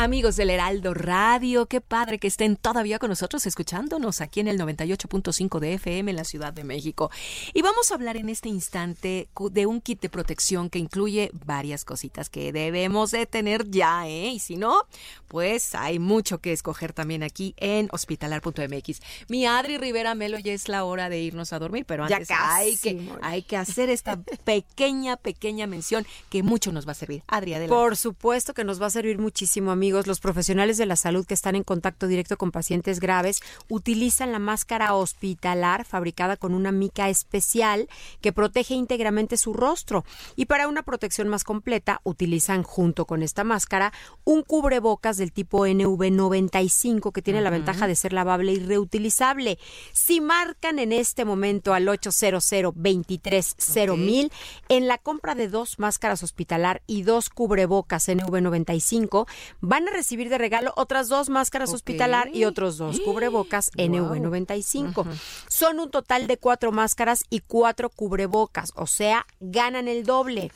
[0.00, 4.56] Amigos del Heraldo Radio, qué padre que estén todavía con nosotros escuchándonos aquí en el
[4.56, 7.10] 98.5 de FM en la Ciudad de México.
[7.52, 11.84] Y vamos a hablar en este instante de un kit de protección que incluye varias
[11.84, 14.28] cositas que debemos de tener ya, ¿eh?
[14.28, 14.82] Y si no,
[15.26, 19.00] pues hay mucho que escoger también aquí en hospitalar.mx.
[19.26, 22.76] Mi Adri Rivera Melo, ya es la hora de irnos a dormir, pero antes hay,
[22.76, 27.24] que, hay que hacer esta pequeña, pequeña mención que mucho nos va a servir.
[27.26, 27.74] Adri, adelante.
[27.74, 31.34] Por supuesto que nos va a servir muchísimo, amigos los profesionales de la salud que
[31.34, 37.08] están en contacto directo con pacientes graves utilizan la máscara hospitalar fabricada con una mica
[37.08, 37.88] especial
[38.20, 40.04] que protege íntegramente su rostro.
[40.36, 43.92] Y para una protección más completa, utilizan junto con esta máscara
[44.24, 49.58] un cubrebocas del tipo NV95 que tiene la ventaja de ser lavable y reutilizable.
[49.92, 54.36] Si marcan en este momento al 800 230
[54.68, 59.26] en la compra de dos máscaras hospitalar y dos cubrebocas NV95,
[59.60, 65.06] van van a recibir de regalo otras dos máscaras hospitalar y otros dos cubrebocas NV95.
[65.46, 70.50] Son un total de cuatro máscaras y cuatro cubrebocas, o sea, ganan el doble.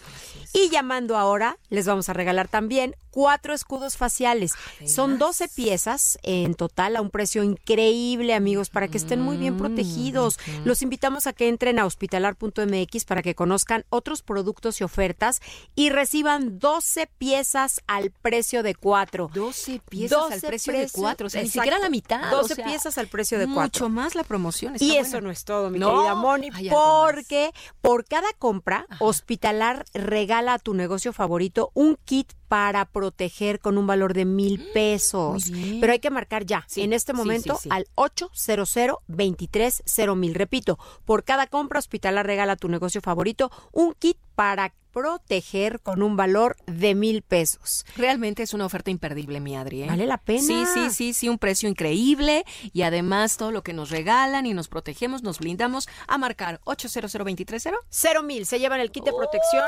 [0.52, 4.54] Y llamando ahora, les vamos a regalar también cuatro escudos faciales.
[4.84, 9.56] Son 12 piezas en total a un precio increíble, amigos, para que estén muy bien
[9.56, 10.38] protegidos.
[10.64, 15.40] Los invitamos a que entren a hospitalar.mx para que conozcan otros productos y ofertas
[15.76, 19.11] y reciban 12 piezas al precio de cuatro.
[19.12, 22.30] 12 piezas al precio de cuatro, o sea, ni siquiera la mitad.
[22.30, 23.86] 12 piezas al precio de cuatro.
[23.86, 24.74] Mucho más la promoción.
[24.78, 30.58] y eso no es todo, mi querida Moni, porque por cada compra, Hospitalar regala a
[30.58, 35.50] tu negocio favorito un kit para proteger con un valor de mil pesos.
[35.80, 40.34] Pero hay que marcar ya, en este momento, al 800 230 mil.
[40.34, 46.02] Repito, por cada compra hospitalar regala a tu negocio favorito un kit para proteger con
[46.02, 47.84] un valor de mil pesos.
[47.96, 49.82] Realmente es una oferta imperdible, mi Adri.
[49.82, 49.86] ¿eh?
[49.86, 50.42] Vale la pena.
[50.42, 54.54] Sí, sí, sí, sí, un precio increíble y además todo lo que nos regalan y
[54.54, 58.46] nos protegemos, nos blindamos a marcar 800 230 Cero mil.
[58.46, 59.64] Se llevan el kit de protección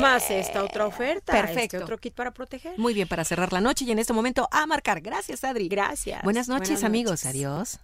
[0.00, 1.32] más esta otra oferta.
[1.32, 1.78] Este Perfecto.
[1.78, 2.78] otro kit para proteger.
[2.78, 5.00] Muy bien, para cerrar la noche y en este momento a marcar.
[5.00, 5.68] Gracias, Adri.
[5.68, 6.22] Gracias.
[6.22, 7.26] Buenas noches, amigos.
[7.26, 7.80] Adiós.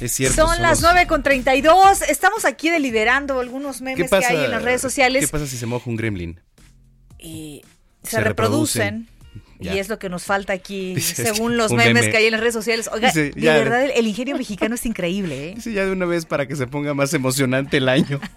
[0.00, 0.46] Es cierto.
[0.46, 2.02] Son las 9 con 32.
[2.02, 5.24] Estamos aquí deliberando algunos memes que hay en las redes sociales.
[5.24, 6.40] ¿Qué pasa si se moja un gremlin?
[7.18, 7.62] Y
[8.02, 9.08] se, reproducen.
[9.58, 12.54] Y es lo que nos falta aquí, según los memes que hay en las redes
[12.54, 12.90] sociales.
[12.92, 15.54] Oiga, de verdad, el, ingenio mexicano es increíble, ¿eh?
[15.60, 18.20] Sí, ya de una vez para que se ponga más emocionante el año.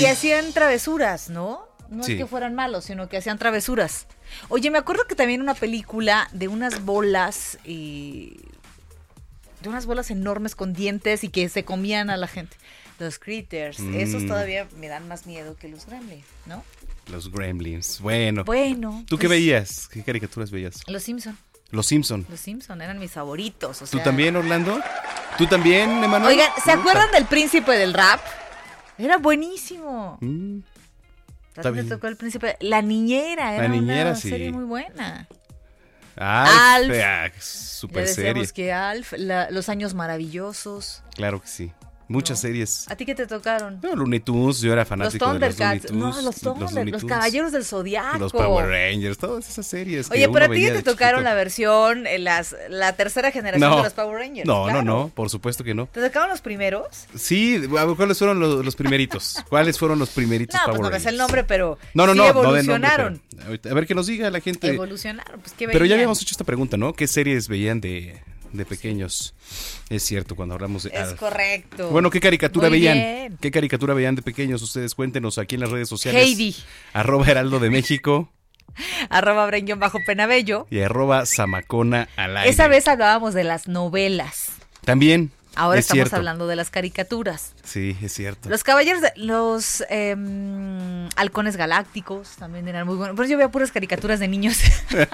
[0.00, 1.66] y hacían travesuras, ¿no?
[1.90, 4.06] No es que fueran malos, sino que hacían travesuras.
[4.48, 8.36] Oye, me acuerdo que también una película de unas bolas y
[9.64, 12.56] de unas bolas enormes con dientes y que se comían a la gente.
[13.00, 13.80] Los Critters.
[13.80, 14.28] Esos Mm.
[14.28, 16.62] todavía me dan más miedo que los Gremlins, ¿no?
[17.10, 18.00] Los Gremlins.
[18.00, 18.44] Bueno.
[18.44, 19.88] Bueno, ¿Tú qué pues- veías?
[19.88, 20.80] ¿Qué caricaturas veías?
[20.86, 21.36] Los Simpson.
[21.70, 22.24] Los Simpson.
[22.30, 23.82] Los Simpson eran mis favoritos.
[23.82, 24.78] o ¿Tú sea- también, Orlando?
[25.36, 26.34] ¿Tú también, Emanuel?
[26.34, 28.20] Oigan, ¿se acuerdan del príncipe del rap?
[28.96, 30.18] Era buenísimo.
[30.20, 30.60] Mm, ¿A
[31.48, 31.88] está ti te bien.
[31.88, 32.56] tocó el príncipe?
[32.60, 34.28] La niñera, era Niñera, una sí.
[34.30, 35.26] serie muy buena.
[36.16, 36.50] Alf.
[36.50, 36.92] Alf.
[37.02, 38.46] ah, super serie.
[38.52, 41.02] que Alf, la- Los Años Maravillosos.
[41.14, 41.72] Claro que sí.
[42.08, 42.86] Muchas series.
[42.90, 43.80] ¿A ti qué te tocaron?
[43.82, 45.80] No, Looney Tunes, yo era Los fanático de los Looney.
[45.80, 45.92] Tunes.
[45.92, 47.02] No, los Thundercats.
[47.02, 48.18] Los, Caballeros del Zodiaco.
[48.18, 50.10] Los Power Rangers, todas esas series.
[50.10, 51.30] Oye, pero a ti te tocaron chiquito.
[51.30, 53.76] la versión, eh, las, la tercera generación No.
[53.78, 54.46] de los Power Rangers.
[54.46, 54.82] No, claro.
[54.82, 55.86] no, no, por supuesto que no.
[55.86, 57.06] ¿Te tocaron los primeros?
[57.14, 57.60] Sí,
[57.96, 59.36] ¿cuáles fueron los, los primeritos?
[59.48, 61.06] ¿Cuáles fueron los primeritos No, pues Power no Rangers?
[61.12, 63.22] el nombre, pero No, no, sí no, no nombre, evolucionaron.
[63.36, 64.68] pero a ver que nos diga la gente.
[64.68, 66.92] Evolucionaron, pues qué Pero ya habíamos hecho esta pregunta, ¿no?
[66.92, 68.20] ¿Qué series veían de,
[68.56, 69.34] de pequeños?
[69.90, 71.18] Es cierto, cuando hablamos de Es Alf.
[71.18, 71.90] correcto.
[71.90, 72.94] Bueno, ¿qué caricatura Muy veían?
[72.96, 73.38] bien.
[73.40, 74.62] ¿Qué caricatura veían de pequeños?
[74.62, 76.22] Ustedes cuéntenos aquí en las redes sociales.
[76.22, 76.54] Heidi.
[76.92, 78.30] Arroba Heraldo de México
[79.10, 80.66] Arroba Brenguión bajo Penabello.
[80.70, 82.50] y arroba Zamacona al aire.
[82.50, 84.48] Esa vez hablábamos de las novelas.
[84.84, 85.30] También.
[85.56, 86.16] Ahora es estamos cierto.
[86.16, 87.54] hablando de las caricaturas.
[87.62, 88.48] Sí, es cierto.
[88.48, 93.16] Los caballeros, de- los em, halcones galácticos también eran muy buenos.
[93.16, 94.58] Pero yo veo puras caricaturas de niños.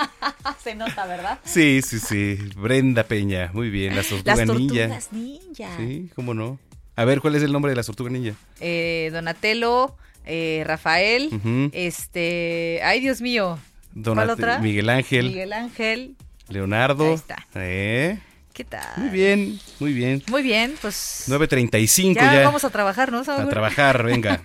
[0.65, 1.39] Se nota, ¿verdad?
[1.45, 2.39] Sí, sí, sí.
[2.57, 3.95] Brenda Peña, muy bien.
[3.97, 4.75] Las tortugas Las ninja.
[4.89, 5.77] tortugas ninja.
[5.77, 6.59] Sí, cómo no.
[6.97, 8.35] A ver, ¿cuál es el nombre de las tortugas ninja?
[8.61, 13.59] Eh, Donatello, eh, Rafael, este, ay Dios mío,
[13.95, 14.59] ¿cuál Donate- otra?
[14.59, 16.17] Miguel Ángel, Miguel Ángel,
[16.49, 17.07] Leonardo.
[17.09, 17.47] Ahí está.
[17.55, 18.19] ¿Eh?
[18.61, 18.93] ¿Qué tal?
[18.99, 20.23] Muy bien, muy bien.
[20.29, 22.43] Muy bien, pues 9.35 ya, ya.
[22.45, 23.21] vamos a trabajar, ¿no?
[23.21, 23.49] A Saúl?
[23.49, 24.43] trabajar, venga.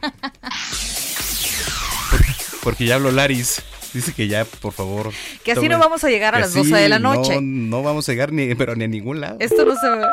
[2.10, 3.62] Porque, porque ya habló Laris.
[3.94, 5.12] Dice que ya, por favor.
[5.44, 7.40] Que así tome- no vamos a llegar a que las 12 de la no- noche.
[7.42, 9.36] No, vamos a llegar ni, pero ni a ningún lado.
[9.40, 10.04] Esto no se ve.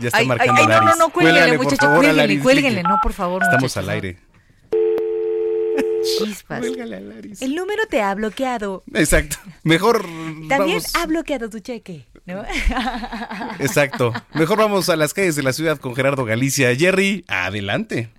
[0.00, 0.88] Ya está Ay, ay, marcando ay, no, Laris.
[0.90, 3.92] no, no, cuélguenle, muchachos, favor, a cuélguenle, cuélguenle, no, por favor, Estamos muchachos, al no.
[3.92, 4.16] aire.
[6.02, 6.60] Chispas.
[6.60, 7.42] Cuélgale a Laris.
[7.42, 8.84] El número te ha bloqueado.
[8.94, 9.36] Exacto.
[9.62, 10.02] Mejor
[10.48, 10.94] También vamos.
[10.94, 12.42] ha bloqueado tu cheque, ¿no?
[13.58, 14.12] Exacto.
[14.34, 16.74] Mejor vamos a las calles de la ciudad con Gerardo Galicia.
[16.74, 18.10] Jerry, adelante.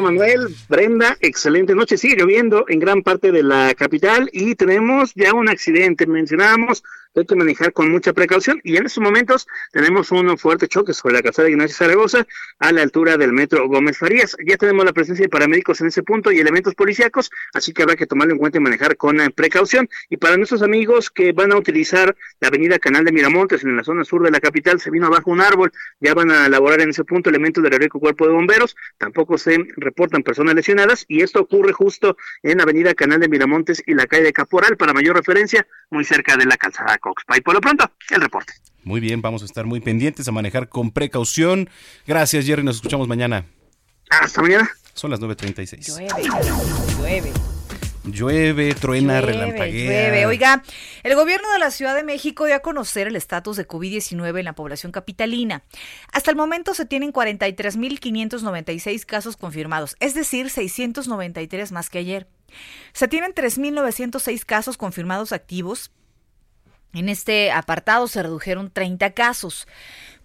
[0.00, 1.98] Manuel, Brenda, excelente noche.
[1.98, 6.06] Sigue lloviendo en gran parte de la capital y tenemos ya un accidente.
[6.06, 10.68] Mencionábamos que hay que manejar con mucha precaución y en estos momentos tenemos un fuerte
[10.68, 12.26] choque sobre la calzada de Ignacio Zaragoza
[12.58, 14.36] a la altura del metro Gómez Farías.
[14.46, 17.96] Ya tenemos la presencia de paramédicos en ese punto y elementos policíacos, así que habrá
[17.96, 19.88] que tomarlo en cuenta y manejar con eh, precaución.
[20.08, 23.82] Y para nuestros amigos que van a utilizar la avenida Canal de Miramontes en la
[23.82, 26.90] zona sur de la capital, se vino abajo un árbol, ya van a elaborar en
[26.90, 31.40] ese punto elementos del heroico cuerpo de bomberos, tampoco se reportan personas lesionadas y esto
[31.40, 35.16] ocurre justo en la avenida Canal de Miramontes y la calle de Caporal, para mayor
[35.16, 37.36] referencia, muy cerca de la calzada Coxpa.
[37.36, 38.52] Y por lo pronto, el reporte.
[38.82, 41.68] Muy bien, vamos a estar muy pendientes a manejar con precaución.
[42.06, 42.62] Gracias, Jerry.
[42.62, 43.44] Nos escuchamos mañana.
[44.10, 44.70] Hasta mañana.
[44.94, 45.86] Son las 9.36.
[45.86, 46.08] Llueve,
[46.98, 47.32] llueve.
[48.04, 49.84] Llueve, truena, Llueve, relampaguea.
[50.08, 50.26] llueve.
[50.26, 50.62] Oiga,
[51.02, 54.44] el gobierno de la Ciudad de México dio a conocer el estatus de COVID-19 en
[54.46, 55.62] la población capitalina.
[56.10, 62.26] Hasta el momento se tienen 43.596 casos confirmados, es decir, 693 más que ayer.
[62.94, 65.92] Se tienen 3.906 casos confirmados activos.
[66.92, 69.68] En este apartado se redujeron 30 casos.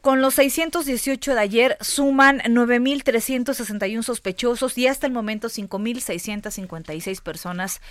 [0.02, 7.82] Con los 618 de ayer suman 9.361 sospechosos y hasta el momento 5.656 personas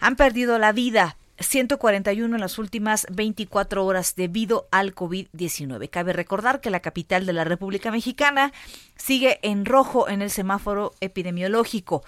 [0.00, 1.16] han perdido la vida.
[1.38, 5.90] 141 en las últimas 24 horas debido al COVID-19.
[5.90, 8.52] Cabe recordar que la capital de la República Mexicana
[8.96, 12.04] sigue en rojo en el semáforo epidemiológico.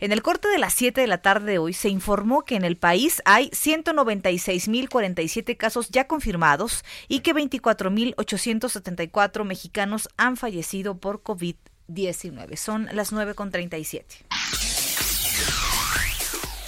[0.00, 2.64] En el corte de las 7 de la tarde de hoy se informó que en
[2.64, 12.56] el país hay 196.047 casos ya confirmados y que 24.874 mexicanos han fallecido por COVID-19.
[12.56, 14.69] Son las 9.37.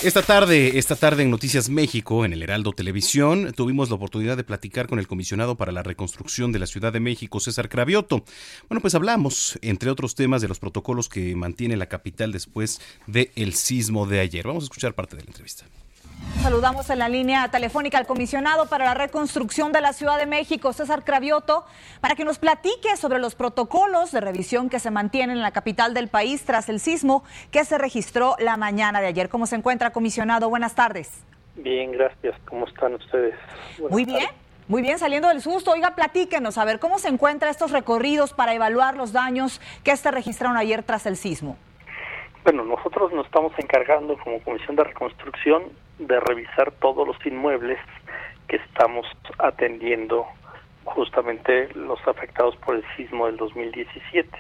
[0.05, 4.43] Esta tarde, esta tarde en Noticias México, en el Heraldo Televisión, tuvimos la oportunidad de
[4.43, 8.25] platicar con el comisionado para la reconstrucción de la Ciudad de México, César Cravioto.
[8.69, 13.55] Bueno, pues hablamos, entre otros temas, de los protocolos que mantiene la capital después del
[13.55, 14.45] sismo de ayer.
[14.45, 15.67] Vamos a escuchar parte de la entrevista.
[16.43, 20.73] Saludamos en la línea telefónica al comisionado para la reconstrucción de la Ciudad de México,
[20.73, 21.65] César Cravioto,
[22.01, 25.95] para que nos platique sobre los protocolos de revisión que se mantienen en la capital
[25.95, 29.29] del país tras el sismo que se registró la mañana de ayer.
[29.29, 30.49] ¿Cómo se encuentra, comisionado?
[30.49, 31.23] Buenas tardes.
[31.55, 32.35] Bien, gracias.
[32.49, 33.35] ¿Cómo están ustedes?
[33.79, 34.19] Buenas Muy bien.
[34.27, 34.43] tardes.
[34.69, 38.55] Muy bien, saliendo del susto, oiga, platíquenos, a ver, ¿cómo se encuentran estos recorridos para
[38.55, 41.57] evaluar los daños que se registraron ayer tras el sismo?
[42.45, 45.65] Bueno, nosotros nos estamos encargando como Comisión de Reconstrucción
[46.07, 47.79] de revisar todos los inmuebles
[48.49, 49.07] que estamos
[49.39, 50.27] atendiendo
[50.85, 54.31] justamente los afectados por el sismo del 2017.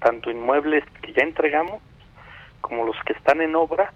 [0.00, 1.80] tanto inmuebles que ya entregamos
[2.60, 3.92] como los que están en obra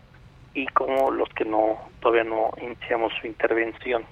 [0.54, 4.04] y como los que no todavía no iniciamos su intervención.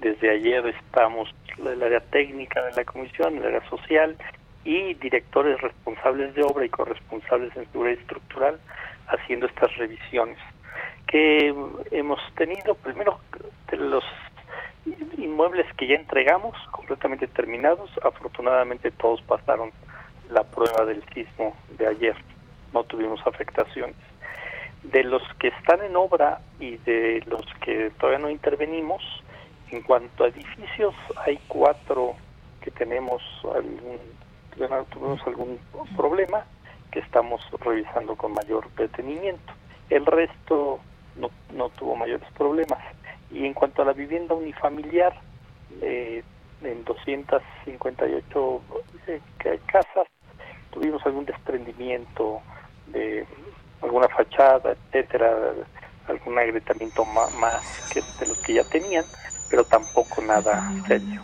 [0.00, 4.16] Desde ayer estamos el área técnica de la comisión, el área social
[4.64, 8.58] y directores responsables de obra y corresponsables en seguridad estructural
[9.08, 10.38] haciendo estas revisiones
[11.06, 11.54] que
[11.90, 13.18] hemos tenido primero
[13.70, 14.04] de los
[15.16, 19.70] inmuebles que ya entregamos completamente terminados afortunadamente todos pasaron
[20.30, 22.16] la prueba del sismo de ayer
[22.72, 23.96] no tuvimos afectaciones
[24.82, 29.02] de los que están en obra y de los que todavía no intervenimos
[29.70, 30.94] en cuanto a edificios
[31.24, 32.14] hay cuatro
[32.60, 33.22] que tenemos
[33.54, 33.98] algún
[34.90, 35.58] tuvimos algún
[35.96, 36.44] problema
[36.92, 39.52] que estamos revisando con mayor detenimiento.
[39.90, 40.78] El resto
[41.16, 42.78] no, no tuvo mayores problemas.
[43.30, 45.14] Y en cuanto a la vivienda unifamiliar,
[45.80, 46.22] eh,
[46.62, 48.62] en 258
[49.06, 49.20] eh,
[49.66, 50.06] casas
[50.70, 52.40] tuvimos algún desprendimiento
[52.86, 53.26] de
[53.82, 55.54] alguna fachada, etcétera,
[56.08, 59.04] algún agrietamiento más, más que de los que ya tenían,
[59.48, 61.22] pero tampoco nada serio.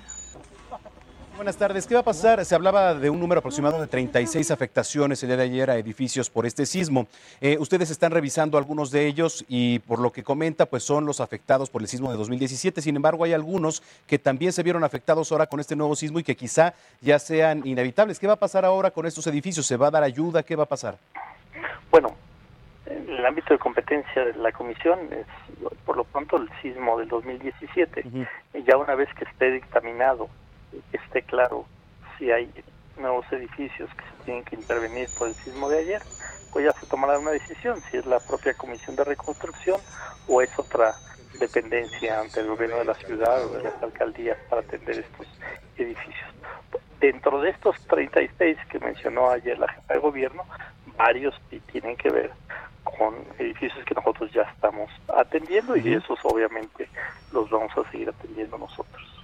[1.41, 1.87] Buenas tardes.
[1.87, 2.45] ¿Qué va a pasar?
[2.45, 6.29] Se hablaba de un número aproximado de 36 afectaciones el día de ayer a edificios
[6.29, 7.07] por este sismo.
[7.41, 11.19] Eh, ustedes están revisando algunos de ellos y por lo que comenta, pues son los
[11.19, 12.83] afectados por el sismo de 2017.
[12.83, 16.25] Sin embargo, hay algunos que también se vieron afectados ahora con este nuevo sismo y
[16.25, 18.19] que quizá ya sean inevitables.
[18.19, 19.65] ¿Qué va a pasar ahora con estos edificios?
[19.65, 20.43] ¿Se va a dar ayuda?
[20.43, 20.99] ¿Qué va a pasar?
[21.91, 22.17] Bueno,
[22.85, 25.27] en el ámbito de competencia de la comisión es
[25.87, 28.05] por lo pronto el sismo del 2017.
[28.53, 30.29] y Ya una vez que esté dictaminado
[30.93, 31.67] esté claro
[32.19, 32.53] si hay
[32.97, 36.03] nuevos edificios que se tienen que intervenir por el sismo de ayer,
[36.53, 39.81] pues ya se tomará una decisión, si es la propia Comisión de Reconstrucción
[40.29, 40.95] o es otra
[41.39, 45.27] dependencia ante el gobierno de la ciudad o de las alcaldías para atender estos
[45.77, 46.29] edificios.
[47.01, 50.45] Dentro de estos 36 que mencionó ayer la jefa de gobierno,
[50.97, 51.35] varios
[51.73, 52.31] tienen que ver
[52.85, 56.89] con edificios que nosotros ya estamos atendiendo y esos obviamente
[57.33, 59.20] los vamos a seguir atendiendo nosotros.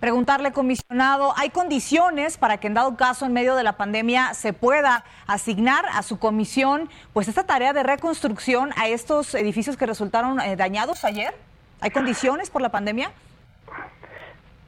[0.00, 4.52] Preguntarle, comisionado, ¿hay condiciones para que en dado caso en medio de la pandemia se
[4.52, 10.40] pueda asignar a su comisión pues esta tarea de reconstrucción a estos edificios que resultaron
[10.40, 11.34] eh, dañados ayer?
[11.80, 13.10] ¿Hay condiciones por la pandemia?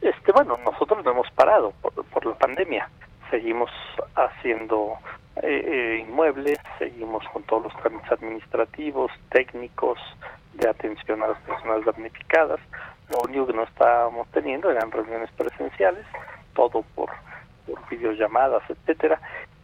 [0.00, 2.88] Este, bueno, nosotros no hemos parado por, la pandemia.
[3.30, 3.70] Seguimos
[4.16, 4.98] haciendo
[5.36, 9.98] eh, eh, inmuebles, seguimos con todos los trámites administrativos, técnicos,
[10.54, 12.60] de atención a las personas damnificadas.
[13.10, 16.04] Lo único que no estábamos teniendo eran reuniones presenciales,
[16.54, 17.10] todo por,
[17.66, 19.20] por videollamadas, etcétera,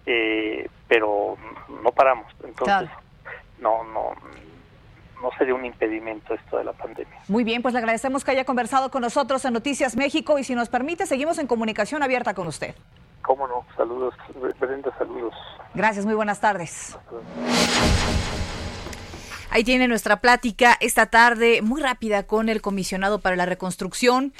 [0.06, 1.36] eh, pero
[1.82, 2.26] no paramos.
[2.44, 2.90] Entonces,
[3.60, 4.12] no, no,
[5.22, 7.18] no sería un impedimento esto de la pandemia.
[7.28, 10.54] Muy bien, pues le agradecemos que haya conversado con nosotros en Noticias México y si
[10.54, 12.74] nos permite, seguimos en comunicación abierta con usted.
[13.22, 14.14] Cómo no, saludos,
[14.58, 15.34] Brenda, saludos.
[15.74, 16.98] Gracias, muy buenas tardes.
[19.50, 24.32] Ahí tiene nuestra plática esta tarde, muy rápida, con el comisionado para la reconstrucción.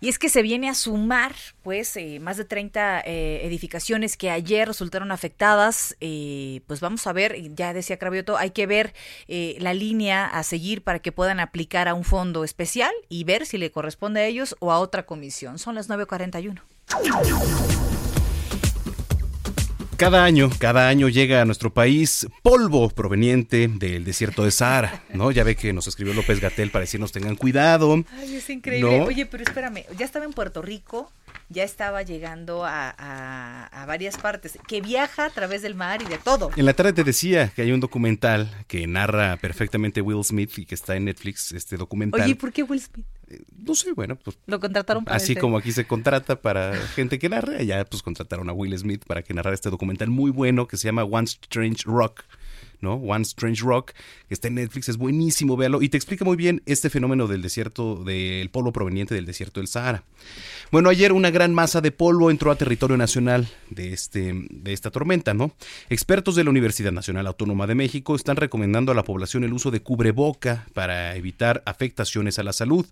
[0.00, 4.30] Y es que se viene a sumar, pues, eh, más de 30 eh, edificaciones que
[4.30, 5.96] ayer resultaron afectadas.
[6.00, 8.94] Eh, pues vamos a ver, ya decía Cravioto, hay que ver
[9.26, 13.58] la línea a seguir para que puedan aplicar a un fondo especial y ver si
[13.58, 15.58] le corresponde a ellos o a otra comisión.
[15.58, 17.97] Son las 9.41.
[19.98, 25.32] Cada año, cada año llega a nuestro país polvo proveniente del desierto de Sahara, ¿no?
[25.32, 28.04] Ya ve que nos escribió López Gatel para decirnos tengan cuidado.
[28.16, 29.00] Ay, es increíble.
[29.00, 31.10] Oye, pero espérame, ya estaba en Puerto Rico,
[31.48, 36.52] ya estaba llegando a, varias partes, que viaja a través del mar y de todo.
[36.54, 40.64] En la tarde te decía que hay un documental que narra perfectamente Will Smith y
[40.64, 42.20] que está en Netflix, este documental.
[42.20, 43.04] Oye, ¿por qué Will Smith?
[43.56, 44.38] No sé, bueno, pues...
[44.46, 45.40] Lo contrataron para Así este.
[45.40, 49.22] como aquí se contrata para gente que narra, allá pues contrataron a Will Smith para
[49.22, 52.24] que narrara este documental muy bueno que se llama One Strange Rock
[52.80, 52.94] ¿no?
[52.94, 53.92] One Strange Rock,
[54.28, 57.42] que está en Netflix, es buenísimo, véalo, y te explica muy bien este fenómeno del
[57.42, 60.04] desierto, del polvo proveniente del desierto del Sahara.
[60.70, 64.90] Bueno, ayer una gran masa de polvo entró a territorio nacional de, este, de esta
[64.90, 65.52] tormenta, ¿no?
[65.88, 69.70] Expertos de la Universidad Nacional Autónoma de México están recomendando a la población el uso
[69.70, 72.86] de cubreboca para evitar afectaciones a la salud.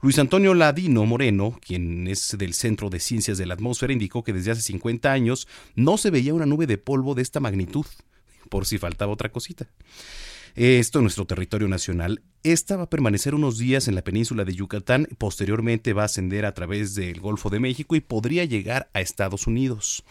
[0.00, 4.32] Luis Antonio Ladino Moreno, quien es del Centro de Ciencias de la Atmósfera, indicó que
[4.32, 7.86] desde hace 50 años no se veía una nube de polvo de esta magnitud
[8.48, 9.68] por si faltaba otra cosita.
[10.54, 12.22] Esto nuestro territorio nacional.
[12.42, 16.44] Esta va a permanecer unos días en la península de Yucatán, posteriormente va a ascender
[16.44, 20.04] a través del Golfo de México y podría llegar a Estados Unidos.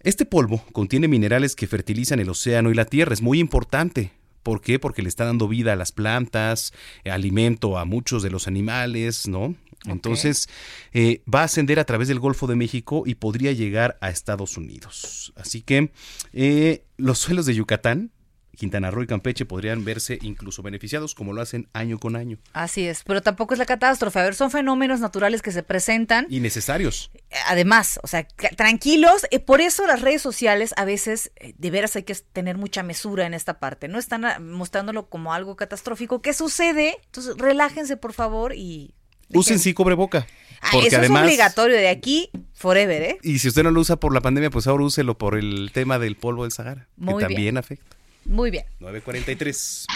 [0.00, 4.12] Este polvo contiene minerales que fertilizan el océano y la tierra, es muy importante.
[4.42, 4.78] ¿Por qué?
[4.78, 6.72] Porque le está dando vida a las plantas,
[7.04, 9.56] alimento a muchos de los animales, ¿no?
[9.86, 10.48] Entonces,
[10.92, 14.56] eh, va a ascender a través del Golfo de México y podría llegar a Estados
[14.56, 15.32] Unidos.
[15.36, 15.92] Así que
[16.32, 18.12] eh, los suelos de Yucatán,
[18.56, 22.38] Quintana Roo y Campeche podrían verse incluso beneficiados como lo hacen año con año.
[22.52, 24.18] Así es, pero tampoco es la catástrofe.
[24.18, 26.26] A ver, son fenómenos naturales que se presentan.
[26.28, 27.10] Y necesarios.
[27.46, 28.26] Además, o sea,
[28.56, 29.26] tranquilos.
[29.30, 32.82] Eh, por eso las redes sociales a veces, eh, de veras hay que tener mucha
[32.82, 33.88] mesura en esta parte.
[33.88, 36.22] No están ah, mostrándolo como algo catastrófico.
[36.22, 36.98] ¿Qué sucede?
[37.04, 38.94] Entonces, relájense, por favor, y
[39.32, 40.26] Usen sí boca.
[40.60, 43.18] Ah, porque eso además, es obligatorio de aquí forever, ¿eh?
[43.22, 45.98] Y si usted no lo usa por la pandemia, pues ahora úselo por el tema
[45.98, 47.96] del polvo del Sahara, que también afecta.
[48.24, 48.64] Muy bien.
[48.80, 49.86] 943.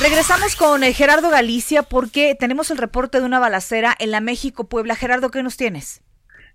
[0.00, 4.94] Regresamos con eh, Gerardo Galicia porque tenemos el reporte de una balacera en la México-Puebla.
[4.94, 6.00] Gerardo, ¿qué nos tienes?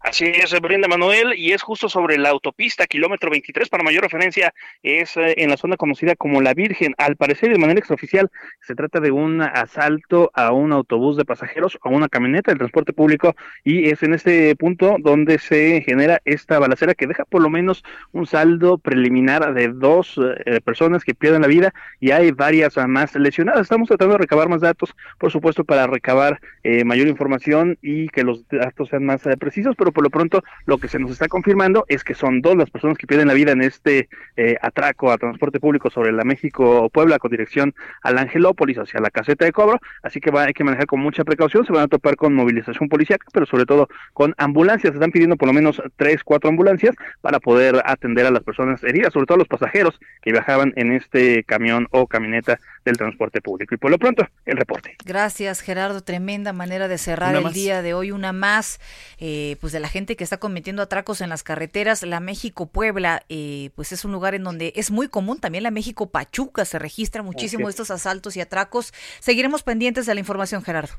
[0.06, 4.54] Así es, Brenda Manuel, y es justo sobre la autopista, kilómetro 23, para mayor referencia,
[4.84, 6.94] es eh, en la zona conocida como La Virgen.
[7.00, 8.30] Al parecer, de manera extraoficial,
[8.62, 12.94] se trata de un asalto a un autobús de pasajeros, a una camioneta del transporte
[12.94, 17.50] público, y es en este punto donde se genera esta balacera que deja por lo
[17.50, 22.78] menos un saldo preliminar de dos eh, personas que pierden la vida y hay varias
[22.88, 23.62] más lesionadas.
[23.62, 28.24] Estamos tratando de recabar más datos, por supuesto, para recabar eh, mayor información y que
[28.24, 31.86] los datos sean más precisos, pero por lo pronto lo que se nos está confirmando
[31.88, 35.18] es que son dos las personas que pierden la vida en este eh, atraco a
[35.18, 37.74] transporte público sobre la México-Puebla con dirección
[38.04, 41.24] al Angelópolis hacia la caseta de cobro, así que va, hay que manejar con mucha
[41.24, 45.12] precaución, se van a topar con movilización policial, pero sobre todo con ambulancias, se están
[45.12, 49.26] pidiendo por lo menos tres, cuatro ambulancias para poder atender a las personas heridas, sobre
[49.26, 53.76] todo a los pasajeros que viajaban en este camión o camioneta del transporte público.
[53.76, 54.96] Y por lo pronto, el reporte.
[55.06, 56.02] Gracias, Gerardo.
[56.02, 58.12] Tremenda manera de cerrar el día de hoy.
[58.12, 58.80] Una más,
[59.20, 62.02] eh, pues de la gente que está cometiendo atracos en las carreteras.
[62.02, 65.40] La México-Puebla, eh, pues es un lugar en donde es muy común.
[65.40, 68.94] También la México-Pachuca se registra muchísimo estos asaltos y atracos.
[69.20, 70.94] Seguiremos pendientes de la información, Gerardo.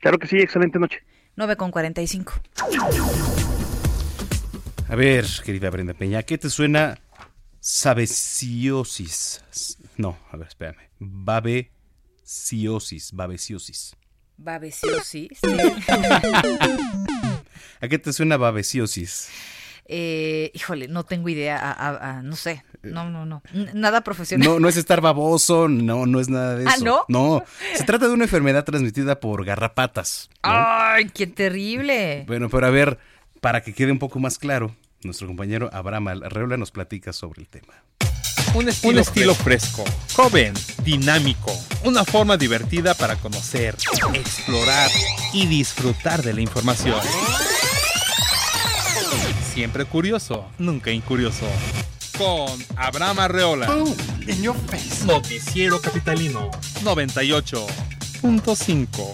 [0.00, 0.38] Claro que sí.
[0.38, 1.02] Excelente noche.
[1.36, 2.32] 9 con 45.
[4.88, 6.98] A ver, querida Brenda Peña, ¿qué te suena
[7.60, 9.42] sabesiosis?
[9.98, 10.88] No, a ver, espérame.
[10.98, 13.94] Babesiosis, babesiosis.
[14.38, 15.40] Babesiosis.
[17.80, 19.30] ¿A qué te suena babesiosis?
[19.90, 23.42] Eh, híjole, no tengo idea, no sé, no, no, no,
[23.72, 24.46] nada profesional.
[24.46, 26.84] No, no es estar baboso, no, no es nada de ¿Ah, eso.
[26.84, 27.04] no?
[27.08, 27.44] No,
[27.74, 30.28] se trata de una enfermedad transmitida por garrapatas.
[30.42, 32.24] ¡Ay, qué terrible!
[32.26, 32.98] Bueno, pero a ver,
[33.40, 37.48] para que quede un poco más claro, nuestro compañero Abraham Arreola nos platica sobre el
[37.48, 37.72] tema.
[38.54, 38.68] Un
[38.98, 39.84] estilo, fresco,
[40.14, 41.52] joven, dinámico,
[41.84, 43.76] una forma divertida para conocer,
[44.14, 44.90] explorar
[45.32, 47.00] y disfrutar de la información.
[49.52, 51.46] Siempre curioso, nunca incurioso.
[52.16, 53.68] Con Abraham Arreola.
[55.06, 56.50] Noticiero Capitalino
[56.82, 59.12] 98.5.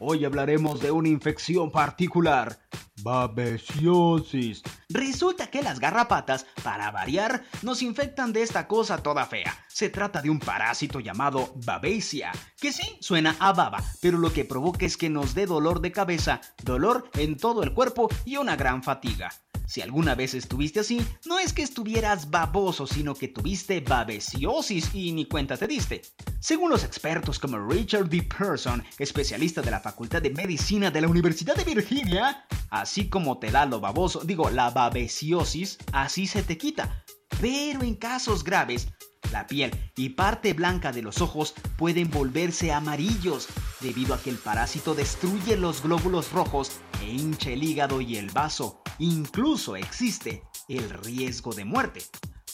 [0.00, 2.58] Hoy hablaremos de una infección particular
[3.02, 4.62] Babesiosis.
[4.90, 9.54] Resulta que las garrapatas, para variar, nos infectan de esta cosa toda fea.
[9.68, 14.46] Se trata de un parásito llamado babesia, que sí suena a baba, pero lo que
[14.46, 18.56] provoca es que nos dé dolor de cabeza, dolor en todo el cuerpo y una
[18.56, 19.30] gran fatiga.
[19.68, 25.12] Si alguna vez estuviste así, no es que estuvieras baboso, sino que tuviste babesiosis y
[25.12, 26.00] ni cuenta te diste.
[26.40, 28.22] Según los expertos como Richard D.
[28.22, 33.50] Person, especialista de la Facultad de Medicina de la Universidad de Virginia, así como te
[33.50, 37.04] da lo baboso, digo, la babesiosis, así se te quita.
[37.38, 38.88] Pero en casos graves,
[39.32, 43.48] la piel y parte blanca de los ojos pueden volverse amarillos
[43.80, 48.30] debido a que el parásito destruye los glóbulos rojos e hincha el hígado y el
[48.30, 48.82] vaso.
[48.98, 52.02] Incluso existe el riesgo de muerte.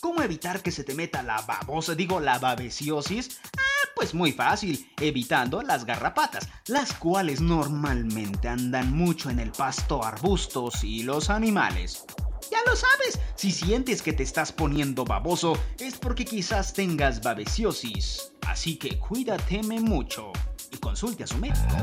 [0.01, 3.41] ¿Cómo evitar que se te meta la babosa, digo la babesiosis?
[3.57, 10.05] Ah, pues muy fácil, evitando las garrapatas, las cuales normalmente andan mucho en el pasto,
[10.05, 12.05] arbustos y los animales.
[12.51, 18.33] Ya lo sabes, si sientes que te estás poniendo baboso es porque quizás tengas babesiosis.
[18.47, 20.33] Así que cuídateme mucho
[20.71, 21.77] y consulte a su médico.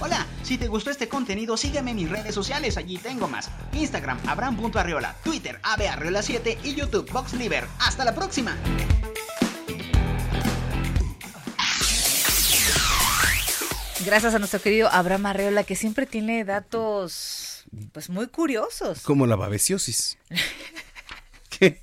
[0.00, 3.50] Hola, si te gustó este contenido, sígueme en mis redes sociales, allí tengo más.
[3.72, 7.66] Instagram, abram.arreola, Twitter, abarreola7 y YouTube, VoxLiver.
[7.78, 8.56] ¡Hasta la próxima!
[14.04, 17.53] Gracias a nuestro querido Abraham Arreola, que siempre tiene datos
[17.92, 19.00] pues muy curiosos.
[19.02, 20.18] Como la babesiosis.
[21.58, 21.80] ¿Qué?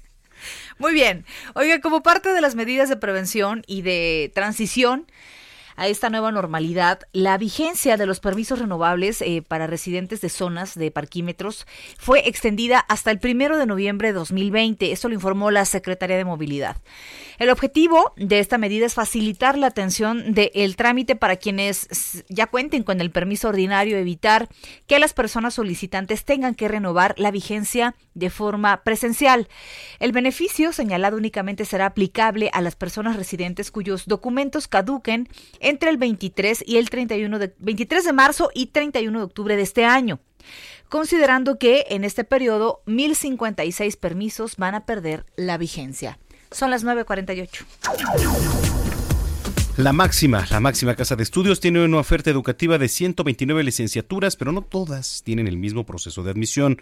[0.77, 1.25] Muy bien.
[1.53, 5.07] Oiga, como parte de las medidas de prevención y de transición
[5.75, 10.75] a esta nueva normalidad, la vigencia de los permisos renovables eh, para residentes de zonas
[10.75, 11.65] de parquímetros
[11.97, 14.91] fue extendida hasta el primero de noviembre de 2020.
[14.91, 16.77] Esto lo informó la Secretaría de Movilidad.
[17.39, 22.83] El objetivo de esta medida es facilitar la atención del trámite para quienes ya cuenten
[22.83, 24.47] con el permiso ordinario, evitar
[24.85, 29.47] que las personas solicitantes tengan que renovar la vigencia de forma presencial.
[29.99, 35.27] El beneficio señalado únicamente será aplicable a las personas residentes cuyos documentos caduquen
[35.71, 39.63] entre el 23 y el 31 de 23 de marzo y 31 de octubre de
[39.63, 40.19] este año
[40.91, 46.19] considerando que en este periodo 1.056 permisos van a perder la vigencia.
[46.51, 47.65] Son las 9.48.
[49.77, 54.51] La máxima, la máxima casa de estudios tiene una oferta educativa de 129 licenciaturas, pero
[54.51, 56.81] no todas tienen el mismo proceso de admisión.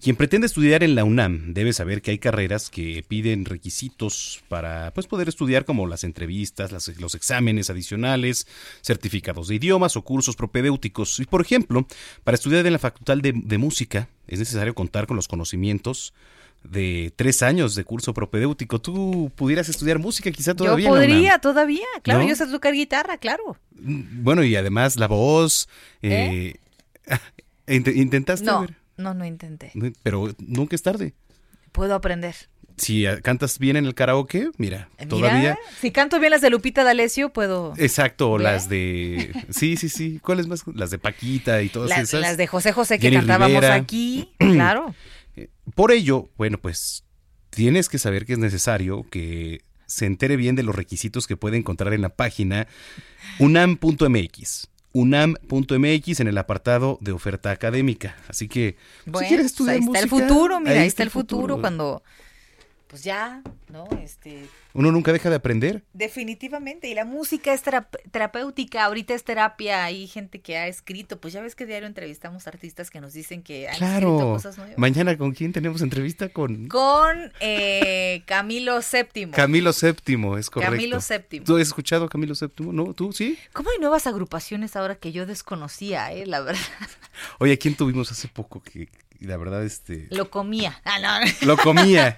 [0.00, 4.92] Quien pretende estudiar en la UNAM debe saber que hay carreras que piden requisitos para
[4.94, 8.46] pues, poder estudiar como las entrevistas, los exámenes adicionales,
[8.80, 11.20] certificados de idiomas o cursos propedéuticos.
[11.20, 11.86] Y por ejemplo,
[12.24, 16.14] para estudiar en la Facultad de, de Música es necesario contar con los conocimientos
[16.62, 18.80] de tres años de curso propedéutico.
[18.80, 20.86] ¿Tú pudieras estudiar música quizá todavía?
[20.86, 23.56] Yo podría, todavía, claro, yo sé tocar guitarra, claro.
[23.72, 25.68] Mm, bueno, y además la voz.
[26.02, 26.56] Eh,
[27.06, 27.16] ¿Eh?
[27.94, 28.46] ¿Intentaste?
[28.46, 28.66] No,
[29.00, 29.72] no, no intenté.
[30.02, 31.14] Pero nunca es tarde.
[31.72, 32.34] Puedo aprender.
[32.76, 35.58] Si cantas bien en el karaoke, mira, todavía.
[35.80, 37.74] Si canto bien las de Lupita D'Alessio, puedo.
[37.76, 39.32] Exacto, las de.
[39.50, 40.18] Sí, sí, sí.
[40.20, 40.64] ¿Cuáles más?
[40.74, 42.20] Las de Paquita y todas esas.
[42.20, 44.94] Las de José José que cantábamos aquí, claro.
[45.74, 47.04] Por ello, bueno, pues
[47.50, 51.56] tienes que saber que es necesario que se entere bien de los requisitos que puede
[51.58, 52.66] encontrar en la página
[53.40, 58.16] unam.mx unam.mx en el apartado de oferta académica.
[58.28, 62.02] Así que, si quieres estudiar ahí está el futuro, mira, ahí, está, el futuro cuando
[62.88, 63.88] pues ya, ¿no?
[64.02, 65.84] Este uno nunca deja de aprender.
[65.92, 67.62] Definitivamente, y la música es
[68.10, 72.46] terapéutica, ahorita es terapia, hay gente que ha escrito, pues ya ves que diario entrevistamos
[72.46, 74.78] artistas que nos dicen que han escrito cosas nuevas.
[74.78, 79.30] Mañana con quién tenemos entrevista con con eh, Camilo VII.
[79.30, 80.74] Camilo VII, es correcto.
[80.74, 81.40] Camilo VII.
[81.40, 82.66] ¿Tú has escuchado a Camilo VII?
[82.72, 82.94] ¿No?
[82.94, 83.38] ¿Tú sí?
[83.52, 86.60] ¿Cómo hay nuevas agrupaciones ahora que yo desconocía, eh, la verdad?
[87.38, 88.88] Oye, ¿a quién tuvimos hace poco que
[89.20, 90.80] la verdad este lo comía.
[90.84, 91.46] Ah, no.
[91.46, 92.16] Lo comía.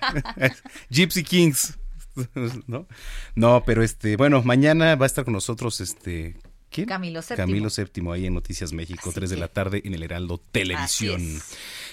[0.91, 1.77] Gypsy Kings.
[2.67, 2.87] ¿no?
[3.35, 6.37] No, pero este, bueno, mañana va a estar con nosotros este
[6.71, 6.87] ¿Quién?
[6.89, 7.37] Camilo VII.
[7.37, 11.43] Camilo VII, ahí en Noticias México, 3 de la tarde en el Heraldo Televisión.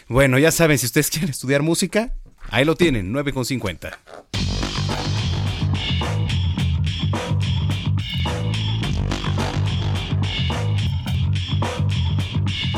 [0.07, 2.13] Bueno, ya saben, si ustedes quieren estudiar música,
[2.49, 3.97] ahí lo tienen, 9.50.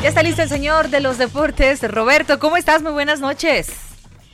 [0.02, 2.40] Ya está listo el señor de los deportes, Roberto.
[2.40, 2.82] ¿Cómo estás?
[2.82, 3.91] Muy buenas noches.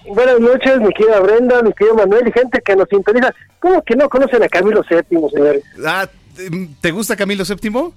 [0.08, 3.34] Buenas noches, mi querida Brenda, mi querido Manuel y gente que nos sintoniza.
[3.60, 5.64] ¿Cómo que no conocen a Camilo VII, señores?
[5.84, 6.08] Ah,
[6.80, 7.92] ¿te gusta Camilo VII?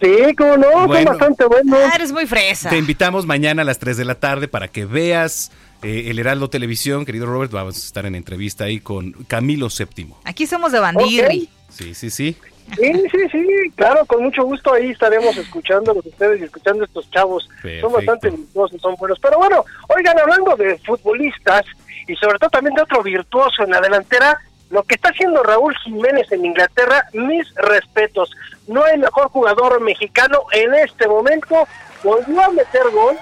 [0.00, 1.76] Sí, cómo no, bueno, bastante bueno.
[1.76, 2.68] Ah, eres muy fresa.
[2.68, 6.50] Te invitamos mañana a las 3 de la tarde para que veas eh, el Heraldo
[6.50, 7.52] Televisión, querido Robert.
[7.52, 10.08] Vamos a estar en entrevista ahí con Camilo VII.
[10.24, 11.48] Aquí somos de Bandirri.
[11.70, 12.36] Sí, sí, sí.
[12.76, 13.46] Sí, sí, sí,
[13.76, 17.48] claro, con mucho gusto ahí estaremos escuchando ustedes y escuchando a estos chavos.
[17.80, 19.18] Son bastante virtuosos, son buenos.
[19.20, 21.64] Pero bueno, oigan, hablando de futbolistas
[22.08, 24.40] y sobre todo también de otro virtuoso en la delantera,
[24.70, 28.30] lo que está haciendo Raúl Jiménez en Inglaterra, mis respetos.
[28.66, 31.68] No hay mejor jugador mexicano en este momento.
[32.02, 33.16] Volvió a meter gol,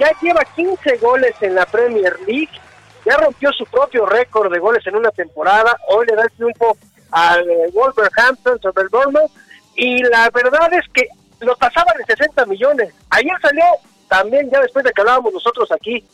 [0.00, 2.50] ya lleva 15 goles en la Premier League,
[3.04, 5.76] ya rompió su propio récord de goles en una temporada.
[5.88, 6.76] Hoy le da el triunfo
[7.10, 9.30] al Wolverhampton sobre el Bournemouth
[9.74, 11.08] y la verdad es que
[11.40, 12.92] lo tasaban en 60 millones.
[13.10, 13.64] Ayer salió
[14.08, 16.04] también, ya después de que hablábamos nosotros aquí,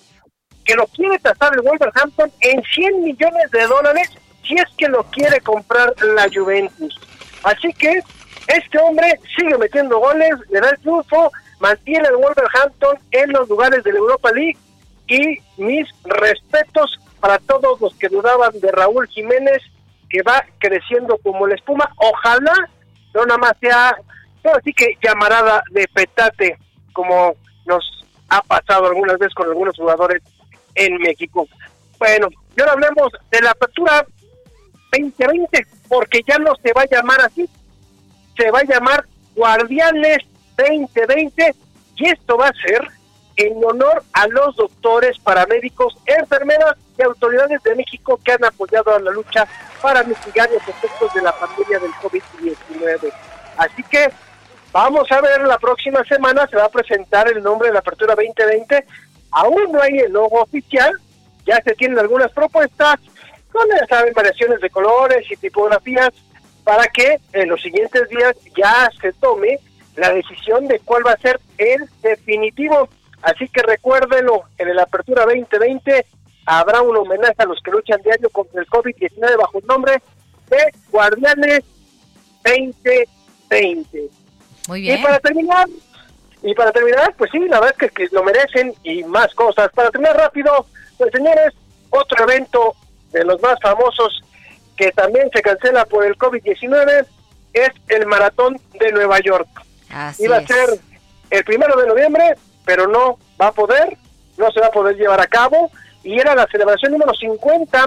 [0.64, 4.10] que lo quiere tasar el Wolverhampton en 100 millones de dólares
[4.46, 6.98] si es que lo quiere comprar la Juventus.
[7.42, 8.02] Así que
[8.48, 13.82] este hombre sigue metiendo goles, le da el triunfo, mantiene el Wolverhampton en los lugares
[13.84, 14.58] de la Europa League
[15.06, 19.62] y mis respetos para todos los que dudaban de Raúl Jiménez
[20.14, 21.92] que va creciendo como la espuma.
[21.96, 22.54] Ojalá
[23.12, 23.96] no nada más sea,
[24.56, 26.56] así que llamarada de petate,
[26.92, 27.34] como
[27.66, 30.22] nos ha pasado algunas veces con algunos jugadores
[30.76, 31.48] en México.
[31.98, 34.06] Bueno, y ahora hablemos de la apertura
[34.92, 37.48] 2020, porque ya no se va a llamar así,
[38.36, 39.04] se va a llamar
[39.34, 40.18] Guardianes
[40.56, 41.54] 2020,
[41.96, 42.86] y esto va a ser
[43.36, 49.00] en honor a los doctores, paramédicos, enfermeras y autoridades de México que han apoyado a
[49.00, 49.46] la lucha
[49.82, 53.12] para mitigar los efectos de la pandemia del COVID-19.
[53.56, 54.10] Así que
[54.72, 58.14] vamos a ver, la próxima semana se va a presentar el nombre de la apertura
[58.14, 58.84] 2020.
[59.32, 60.92] Aún no hay el logo oficial,
[61.44, 62.96] ya se tienen algunas propuestas,
[63.50, 66.10] con, saben, variaciones de colores y tipografías,
[66.64, 69.58] para que en los siguientes días ya se tome
[69.96, 72.88] la decisión de cuál va a ser el definitivo.
[73.24, 76.04] Así que recuérdenlo, en la Apertura 2020
[76.44, 80.02] habrá un homenaje a los que luchan diario contra el COVID-19 bajo el nombre
[80.50, 80.58] de
[80.90, 81.64] Guardianes
[82.44, 84.10] 2020.
[84.68, 84.98] Muy bien.
[84.98, 85.66] Y para terminar,
[86.42, 89.70] y para terminar, pues sí, la verdad es que, lo merecen y más cosas.
[89.72, 90.66] Para terminar rápido,
[90.98, 91.54] pues señores,
[91.88, 92.74] otro evento
[93.10, 94.22] de los más famosos
[94.76, 97.06] que también se cancela por el COVID-19
[97.54, 99.48] es el Maratón de Nueva York.
[100.18, 100.78] Iba a ser
[101.30, 102.34] el primero de noviembre,
[102.64, 103.96] pero no va a poder,
[104.36, 105.70] no se va a poder llevar a cabo.
[106.02, 107.86] Y era la celebración número 50,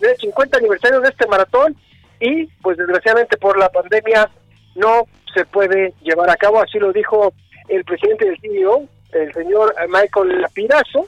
[0.00, 1.76] del 50 aniversario de este maratón.
[2.20, 4.30] Y pues desgraciadamente por la pandemia
[4.74, 5.04] no
[5.34, 6.60] se puede llevar a cabo.
[6.60, 7.32] Así lo dijo
[7.68, 11.06] el presidente del CEO, el señor Michael Lapirazo,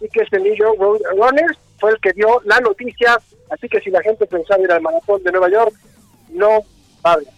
[0.00, 3.18] y que es el New York Runners, fue el que dio la noticia.
[3.50, 5.74] Así que si la gente pensaba ir al maratón de Nueva York,
[6.30, 6.60] no
[7.04, 7.28] va a haber.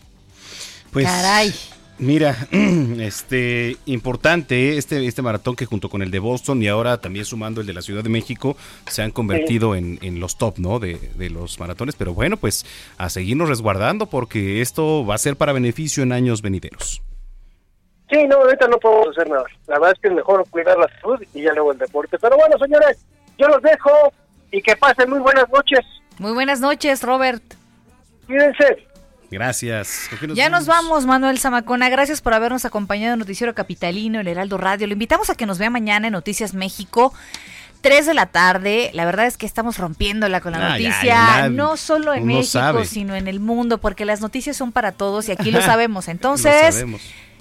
[0.92, 1.52] Pues, Caray.
[1.98, 2.36] Mira,
[2.98, 7.60] este importante este este maratón que junto con el de Boston y ahora también sumando
[7.60, 8.56] el de la Ciudad de México
[8.88, 10.80] se han convertido en, en, los top, ¿no?
[10.80, 12.66] De, de, los maratones, pero bueno, pues
[12.98, 17.00] a seguirnos resguardando porque esto va a ser para beneficio en años venideros.
[18.10, 19.44] Sí, no, ahorita no podemos hacer nada.
[19.66, 22.18] La verdad es que es mejor cuidar la salud y ya luego el deporte.
[22.18, 23.04] Pero bueno, señores,
[23.38, 24.12] yo los dejo
[24.50, 25.80] y que pasen muy buenas noches.
[26.18, 27.42] Muy buenas noches, Robert.
[28.26, 28.86] Cuídense.
[29.34, 30.08] Gracias.
[30.34, 31.88] ya nos vamos, Manuel Zamacona.
[31.88, 34.86] Gracias por habernos acompañado en Noticiero Capitalino, el Heraldo Radio.
[34.86, 37.12] Lo invitamos a que nos vea mañana en Noticias México.
[37.80, 42.14] 3 de la tarde, la verdad es que estamos rompiéndola con la noticia, no solo
[42.14, 45.60] en México, sino en el mundo, porque las noticias son para todos y aquí lo
[45.62, 46.08] sabemos.
[46.08, 46.82] Entonces,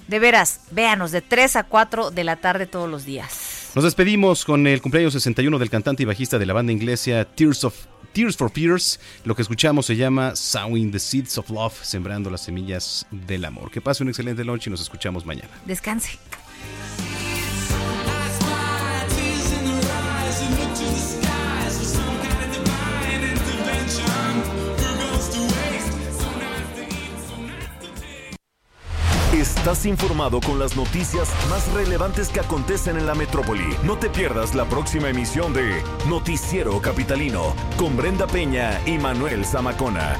[0.07, 3.62] de veras, véanos de 3 a 4 de la tarde todos los días.
[3.75, 7.63] Nos despedimos con el cumpleaños 61 del cantante y bajista de la banda inglesa Tears
[7.63, 7.73] of
[8.13, 8.99] Tears for Fears.
[9.25, 13.71] Lo que escuchamos se llama Sowing the Seeds of Love, sembrando las semillas del amor.
[13.71, 15.49] Que pase un excelente noche y nos escuchamos mañana.
[15.65, 16.19] Descanse.
[29.63, 33.77] Estás informado con las noticias más relevantes que acontecen en la metrópoli.
[33.85, 40.17] No te pierdas la próxima emisión de Noticiero Capitalino con Brenda Peña y Manuel Zamacona.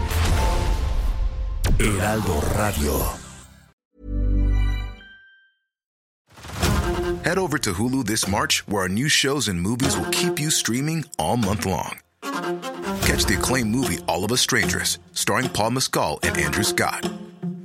[1.77, 2.93] Heraldo Radio.
[7.25, 10.49] Head over to Hulu this March, where our new shows and movies will keep you
[10.51, 11.99] streaming all month long.
[13.01, 17.05] Catch the acclaimed movie All of Us Strangers, starring Paul Mescal and Andrew Scott.